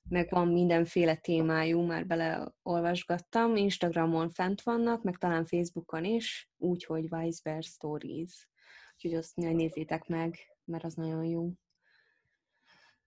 meg 0.08 0.30
van 0.30 0.48
mindenféle 0.48 1.16
témájú, 1.16 1.80
már 1.80 2.06
beleolvasgattam, 2.06 3.56
Instagramon 3.56 4.30
fent 4.30 4.62
vannak, 4.62 5.02
meg 5.02 5.16
talán 5.16 5.44
Facebookon 5.44 6.04
is, 6.04 6.50
úgyhogy 6.56 7.06
Weisberg 7.10 7.62
Stories. 7.62 8.48
Úgyhogy 8.94 9.14
azt 9.14 9.36
nézzétek 9.36 10.06
meg, 10.06 10.36
mert 10.64 10.84
az 10.84 10.94
nagyon 10.94 11.24
jó. 11.24 11.50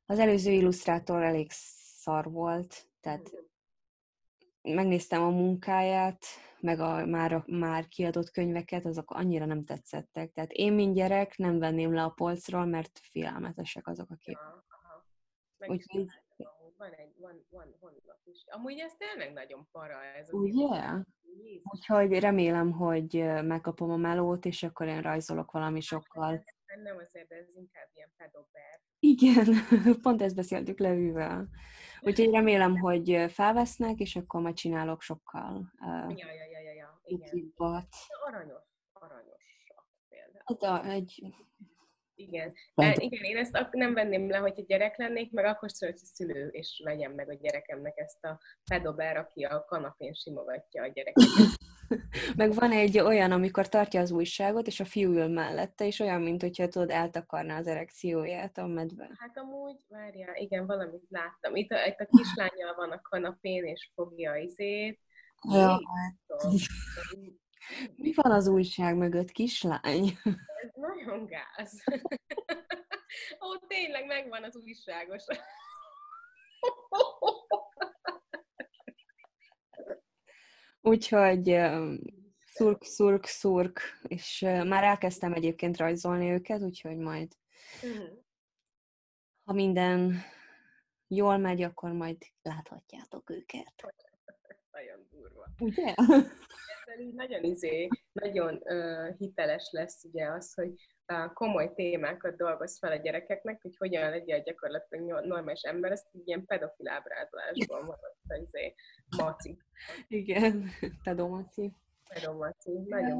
Az 0.06 0.20
előző 0.20 0.52
illusztrátor 0.52 1.24
elég 1.24 1.48
szar 1.52 2.32
volt, 2.32 2.88
tehát 3.00 3.32
megnéztem 4.62 5.24
a 5.24 5.30
munkáját, 5.30 6.26
meg 6.60 6.80
a 6.80 7.06
már, 7.06 7.44
már 7.46 7.88
kiadott 7.88 8.32
könyveket, 8.32 8.86
azok 8.86 9.12
annyira 9.12 9.46
nem 9.46 9.64
tetszettek. 9.64 10.32
Tehát 10.32 10.52
én, 10.52 10.74
mint 10.74 10.96
gyerek, 10.96 11.38
nem 11.38 11.60
venném 11.60 11.94
le 11.94 12.04
a 12.04 12.10
polcról, 12.10 12.66
mert 12.66 13.00
félelmetesek 13.00 13.88
azok 13.88 14.10
a 14.10 14.16
képek. 14.16 14.66
Úgyhogy 15.68 16.08
van 16.78 16.92
egy, 16.92 17.14
van, 17.18 17.46
van 17.50 17.76
honlap 17.80 18.20
is. 18.24 18.44
Amúgy 18.48 18.80
ez 18.80 18.94
tényleg 18.98 19.34
nagyon 19.34 19.68
para 19.72 20.04
ez. 20.04 20.34
Ugye? 20.34 20.94
Úgyhogy 21.64 22.20
remélem, 22.20 22.72
hogy 22.72 23.14
megkapom 23.44 23.92
a 23.92 23.98
melót, 23.98 24.46
és 24.46 24.64
akkor 24.64 24.88
én 24.88 25.02
rajzolok 25.02 25.52
valami 25.52 25.74
hát, 25.74 25.84
sokkal. 25.84 26.44
Nem 26.84 26.98
azért, 26.98 27.28
de 27.28 27.36
ez 27.36 27.56
inkább 27.56 27.88
ilyen 27.94 28.12
pedober. 28.18 28.82
Igen, 29.00 29.46
pont 30.04 30.22
ezt 30.22 30.36
beszéltük 30.36 30.80
levűvel. 30.80 31.50
Úgyhogy 32.02 32.32
remélem, 32.32 32.78
hogy 32.78 33.26
felvesznek, 33.30 34.00
és 34.00 34.16
akkor 34.16 34.42
majd 34.42 34.56
csinálok 34.56 35.02
sokkal 35.02 35.74
uh, 35.80 36.18
ja, 36.18 36.28
ja, 36.28 36.44
ja, 36.52 36.60
ja, 36.60 36.74
ja. 36.74 37.02
Igen. 37.04 37.54
Aranyos, 38.26 38.62
aranyosak 38.94 39.88
például. 40.10 40.44
Hát 40.46 40.64
a, 40.64 40.90
egy 40.90 41.36
igen. 42.18 42.54
De, 42.76 42.96
igen, 43.00 43.24
én 43.24 43.38
ezt 43.38 43.68
nem 43.72 43.94
venném 43.94 44.30
le, 44.30 44.38
hogy 44.38 44.54
egy 44.56 44.66
gyerek 44.66 44.98
lennék, 44.98 45.32
meg 45.32 45.46
akkor 45.46 45.72
szól, 45.72 45.90
hogy 45.90 45.98
szülő, 45.98 46.48
és 46.48 46.82
vegyem 46.84 47.12
meg 47.12 47.30
a 47.30 47.34
gyerekemnek 47.34 47.98
ezt 47.98 48.24
a 48.24 48.40
pedober, 48.70 49.18
aki 49.18 49.44
a 49.44 49.66
kanapén 49.66 50.14
simogatja 50.14 50.84
a 50.84 50.88
gyereket. 50.88 51.24
meg 52.36 52.54
van 52.54 52.72
egy 52.72 53.00
olyan, 53.00 53.32
amikor 53.32 53.70
tartja 53.70 54.02
az 54.02 54.12
újságot, 54.12 54.68
és 54.68 54.80
a 54.80 54.86
fiú 54.86 55.12
ül 55.12 55.28
mellette, 55.28 55.86
és 55.86 56.00
olyan, 56.00 56.22
mint 56.22 56.42
hogyha 56.42 56.68
tudod, 56.68 56.90
eltakarná 56.90 57.58
az 57.58 57.68
erekcióját 57.68 58.58
a 58.58 58.68
medve. 58.68 59.10
Hát 59.18 59.38
amúgy, 59.38 59.78
várjál, 59.88 60.36
igen, 60.36 60.66
valamit 60.66 61.06
láttam. 61.10 61.56
Itt 61.56 61.72
a, 61.72 61.86
itt 61.86 62.00
a 62.00 62.18
kislányjal 62.18 62.76
van 62.76 62.92
a 62.92 63.02
kanapén, 63.02 63.64
és 63.64 63.92
fogja 63.96 64.36
izét. 64.36 65.00
Ja. 65.50 65.80
Mi 67.96 68.14
van 68.16 68.32
az 68.32 68.48
újság 68.48 68.96
mögött, 68.96 69.32
kislány? 69.32 70.18
Nagyon 70.78 71.26
gáz. 71.26 71.84
Ó, 73.46 73.58
tényleg 73.68 74.06
megvan 74.06 74.44
az 74.44 74.56
újságos. 74.56 75.24
Úgyhogy 80.82 81.60
szurk, 82.46 82.84
szurk, 82.84 83.26
szurk, 83.26 83.80
és 84.08 84.40
már 84.42 84.84
elkezdtem 84.84 85.34
egyébként 85.34 85.78
rajzolni 85.78 86.32
őket, 86.32 86.62
úgyhogy 86.62 86.98
majd, 86.98 87.32
uh-huh. 87.84 88.26
Ha 89.48 89.54
minden 89.54 90.22
jól 91.08 91.38
megy, 91.38 91.62
akkor 91.62 91.92
majd 91.92 92.18
láthatjátok 92.42 93.30
őket. 93.30 93.74
Nagyon 94.72 95.08
durva. 95.10 95.48
Ugye? 95.60 95.94
Ezzel 96.88 97.00
így 97.00 97.14
nagyon 97.14 97.44
izé, 97.44 97.88
nagyon 98.12 98.62
uh, 98.64 99.18
hiteles 99.18 99.70
lesz 99.72 100.04
ugye 100.04 100.26
az, 100.26 100.54
hogy 100.54 100.74
uh, 101.14 101.34
komoly 101.34 101.74
témákat 101.74 102.38
dolgoz 102.38 102.78
fel 102.78 102.92
a 102.92 102.96
gyerekeknek, 102.96 103.62
hogy 103.62 103.78
hogyan 103.78 104.10
legyen 104.10 104.44
gyakorlatilag 104.44 105.26
normális 105.26 105.62
ember, 105.62 105.92
ezt 105.92 106.08
így 106.12 106.28
ilyen 106.28 106.46
pedofil 106.46 106.88
ábrázolásban 106.88 107.86
van 107.88 107.98
az 108.28 108.42
izé, 108.42 108.76
maci. 109.18 109.58
Igen, 110.08 110.70
pedomaci. 111.04 111.74
Pedomaci, 112.14 112.72
nagyon 112.86 113.20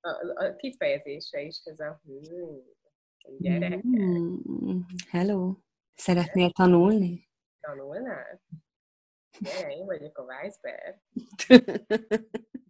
a, 0.00 0.08
a, 0.08 0.44
a 0.46 0.56
kifejezése 0.56 1.40
is 1.40 1.60
ez 1.64 1.80
a 1.80 2.00
hmm, 2.04 2.62
gyerek. 3.38 3.84
Mm, 3.84 4.78
hello. 5.08 5.56
Szeretnél 5.94 6.50
tanulni? 6.50 7.28
Tanulnál? 7.60 8.40
Gyere, 9.38 9.76
én 9.76 9.84
vagyok 9.84 10.18
a 10.18 10.22
Weisberg. 10.22 11.00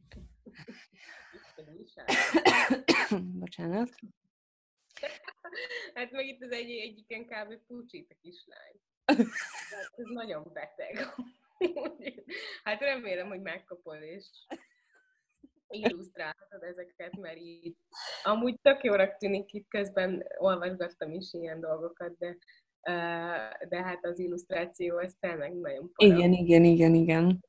Bocsánat. 3.40 3.90
Hát 5.94 6.10
meg 6.10 6.26
itt 6.26 6.42
az 6.42 6.50
egy, 6.50 6.70
egyiken 6.70 7.24
kb. 7.24 7.66
pucsít 7.66 8.10
a 8.10 8.14
kislány. 8.20 8.80
Hát 9.04 9.18
ez 9.96 10.06
nagyon 10.12 10.50
beteg. 10.52 11.14
Hát 12.64 12.80
remélem, 12.80 13.28
hogy 13.28 13.40
megkapod, 13.40 14.02
és 14.02 14.26
illusztrálhatod 15.68 16.62
ezeket, 16.62 17.16
mert 17.16 17.38
így 17.38 17.76
amúgy 18.22 18.60
tök 18.60 18.84
jónak 18.84 19.16
tűnik, 19.16 19.52
itt 19.52 19.68
közben 19.68 20.26
olvasgattam 20.38 21.12
is 21.12 21.32
ilyen 21.32 21.60
dolgokat, 21.60 22.18
de 22.18 22.36
de 23.68 23.82
hát 23.82 24.04
az 24.04 24.18
illusztráció, 24.18 24.98
ez 24.98 25.14
tényleg 25.20 25.54
nagyon 25.54 25.92
para. 25.92 26.14
Igen, 26.14 26.32
igen, 26.32 26.64
igen, 26.64 26.94
igen. 26.94 27.44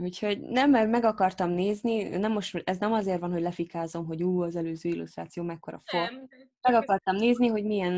Úgyhogy 0.00 0.40
nem, 0.40 0.70
mert 0.70 0.90
meg 0.90 1.04
akartam 1.04 1.50
nézni, 1.50 2.08
nem 2.08 2.32
most, 2.32 2.62
ez 2.64 2.78
nem 2.78 2.92
azért 2.92 3.20
van, 3.20 3.32
hogy 3.32 3.42
lefikázom, 3.42 4.06
hogy 4.06 4.22
ú, 4.22 4.42
az 4.42 4.56
előző 4.56 4.88
illusztráció 4.88 5.42
mekkora 5.42 5.82
for. 5.84 6.28
Meg 6.60 6.74
akartam 6.74 7.16
nézni, 7.16 7.46
hogy 7.46 7.64
milyen 7.64 7.94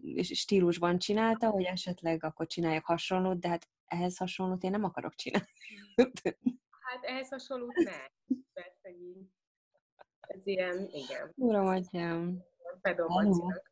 uh, 0.00 0.22
stílusban 0.22 0.98
csinálta, 0.98 1.50
hogy 1.50 1.64
esetleg 1.64 2.24
akkor 2.24 2.46
csináljak 2.46 2.84
hasonlót, 2.84 3.40
de 3.40 3.48
hát 3.48 3.68
ehhez 3.86 4.16
hasonlót 4.16 4.62
én 4.62 4.70
nem 4.70 4.84
akarok 4.84 5.14
csinálni. 5.14 5.48
Hát 6.84 7.02
ehhez 7.02 7.28
hasonlót 7.28 7.74
ne. 7.74 8.36
Persze, 8.52 8.94
ez 10.20 10.40
ilyen, 10.44 10.88
igen. 10.92 11.32
Uram, 11.34 11.66
atyám. 11.66 12.42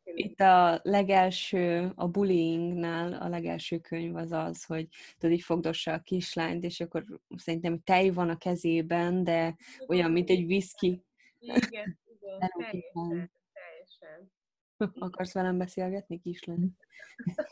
Itt 0.03 0.39
a 0.39 0.79
legelső, 0.83 1.91
a 1.95 2.07
bullyingnál 2.07 3.13
a 3.13 3.27
legelső 3.27 3.79
könyv 3.79 4.15
az 4.15 4.31
az, 4.31 4.63
hogy 4.63 4.87
tudod, 5.17 5.35
így 5.35 5.43
fogdossa 5.43 5.93
a 5.93 5.99
kislányt, 5.99 6.63
és 6.63 6.79
akkor 6.79 7.05
szerintem 7.37 7.81
tej 7.83 8.09
van 8.09 8.29
a 8.29 8.37
kezében, 8.37 9.23
de 9.23 9.55
olyan, 9.87 10.11
mint 10.11 10.29
egy 10.29 10.45
viszki. 10.45 11.03
Igen, 11.39 11.99
igen, 12.05 12.49
teljesen, 12.57 13.31
teljesen. 13.53 14.31
Akarsz 15.05 15.33
velem 15.33 15.57
beszélgetni, 15.57 16.19
kislány? 16.19 16.71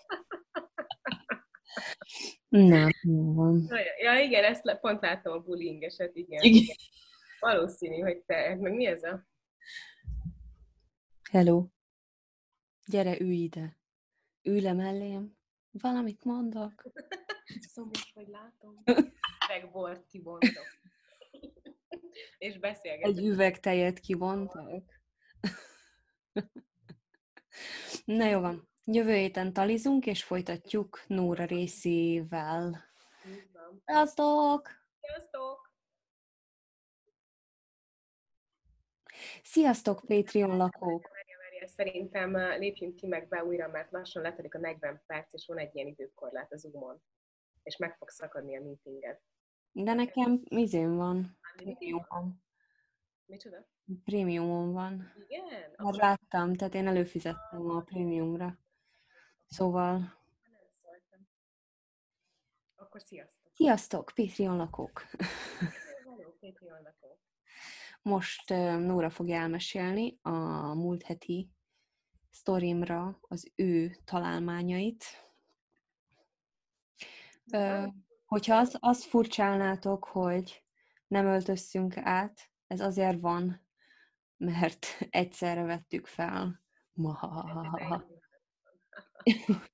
Nem, 2.49 2.89
jó 3.01 3.33
van. 3.33 3.67
Ja, 4.01 4.19
igen, 4.19 4.43
ezt 4.43 4.77
pont 4.81 5.01
láttam 5.01 5.33
a 5.33 5.39
bullying 5.39 5.83
eset, 5.83 6.15
igen. 6.15 6.43
igen. 6.43 6.75
Valószínű, 7.39 7.99
hogy 7.99 8.17
te, 8.17 8.55
meg 8.55 8.73
mi 8.73 8.85
ez 8.85 9.03
a 9.03 9.29
Hello. 11.31 11.67
Gyere, 12.85 13.19
ülj 13.19 13.35
ide. 13.35 13.77
Ülj 14.41 14.61
le 14.61 14.73
mellém. 14.73 15.37
Valamit 15.71 16.23
mondok. 16.23 16.83
Szomjas 17.73 18.11
vagy 18.13 18.27
látom. 18.27 18.83
Üveg 18.85 19.71
bort 19.71 20.05
kivontok. 20.05 20.67
És 22.37 22.59
beszélgetek. 22.59 23.17
Egy 23.17 23.25
üveg 23.25 23.59
tejet 23.59 23.99
kivontok. 23.99 24.83
Na 28.05 28.25
jó 28.25 28.39
van. 28.39 28.69
Jövő 28.83 29.15
héten 29.15 29.53
talizunk, 29.53 30.05
és 30.05 30.23
folytatjuk 30.23 31.03
Nóra 31.07 31.45
részével. 31.45 32.83
Sziasztok! 33.85 34.69
Sziasztok! 35.01 35.73
Sziasztok, 39.43 40.01
Patreon 40.07 40.57
lakók! 40.57 41.20
Szerintem 41.75 42.35
lépjünk 42.35 42.95
ki 42.95 43.07
meg 43.07 43.27
be 43.27 43.43
újra, 43.43 43.67
mert 43.67 43.91
lassan 43.91 44.21
letelik 44.21 44.55
a 44.55 44.59
40 44.59 45.01
perc, 45.05 45.33
és 45.33 45.45
van 45.47 45.57
egy 45.57 45.75
ilyen 45.75 45.87
időkorlát 45.87 46.53
az 46.53 46.61
Zoom-on. 46.61 47.01
És 47.63 47.77
meg 47.77 47.97
fog 47.97 48.09
szakadni 48.09 48.57
a 48.57 48.61
meetinget. 48.61 49.21
De 49.71 49.93
nekem 49.93 50.41
izén 50.43 50.95
van. 50.95 51.37
Prémiumon. 51.55 52.43
Micsoda? 53.25 53.67
Prémiumon 54.03 54.73
van. 54.73 55.13
Igen? 55.27 55.73
Már 55.77 55.93
láttam, 55.93 56.55
tehát 56.55 56.73
én 56.73 56.87
előfizettem 56.87 57.69
a 57.69 57.81
prémiumra. 57.81 58.57
Szóval... 59.45 59.97
Nem 59.97 60.67
szóltam. 60.71 61.27
Akkor 62.75 63.01
sziasztok! 63.01 63.51
Sziasztok, 63.55 64.11
Patreon 64.15 64.57
lakók! 64.57 65.01
Hello, 66.03 66.31
Patreon 66.39 66.81
lakók! 66.81 67.19
Most 68.01 68.49
Nóra 68.79 69.09
fogja 69.09 69.35
elmesélni 69.35 70.19
a 70.21 70.31
múlt 70.73 71.03
heti 71.03 71.49
sztorimra 72.31 73.19
az 73.21 73.51
ő 73.55 73.95
találmányait. 74.03 75.03
hogyha 78.25 78.55
azt, 78.55 78.77
azt 78.79 79.03
furcsálnátok, 79.03 80.05
hogy 80.05 80.63
nem 81.07 81.25
öltöztünk 81.25 81.97
át, 81.97 82.49
ez 82.67 82.79
azért 82.79 83.19
van, 83.19 83.67
mert 84.37 84.85
egyszerre 85.09 85.63
vettük 85.63 86.07
fel. 86.07 86.61
Mahahaha. 86.93 88.03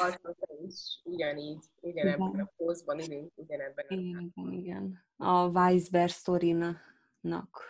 Azóta 0.00 0.46
is 0.66 1.00
ugyanígy, 1.04 1.64
ugyanebben 1.80 2.40
a 2.40 2.52
pózban 2.56 3.00
ülünk, 3.00 3.32
ugyanebben 3.34 3.86
a... 3.88 3.94
Igen, 3.94 4.32
igen. 4.34 5.04
A 5.16 5.48
Weisberg 5.48 6.10
sztorinak 6.10 7.64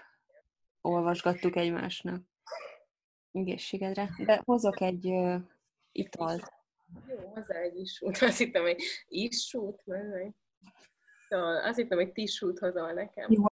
olvasgattuk 0.80 1.56
egymásnak. 1.56 2.31
Egészségedre. 3.32 4.10
De 4.24 4.42
hozok 4.44 4.80
egy 4.80 5.06
uh, 5.06 5.40
italt. 5.92 6.52
Jó, 7.08 7.32
hozzá 7.34 7.54
egy 7.54 7.76
isút. 7.76 8.18
Azt 8.18 8.38
hittem, 8.38 8.62
hogy 8.62 8.82
isút, 9.08 9.86
mert 9.86 10.34
Szóval 11.28 11.56
azt 11.56 11.76
hittem, 11.76 11.98
hogy 11.98 12.12
tissút 12.12 12.58
hozol 12.58 12.92
nekem. 12.92 13.32
Jó, 13.32 13.44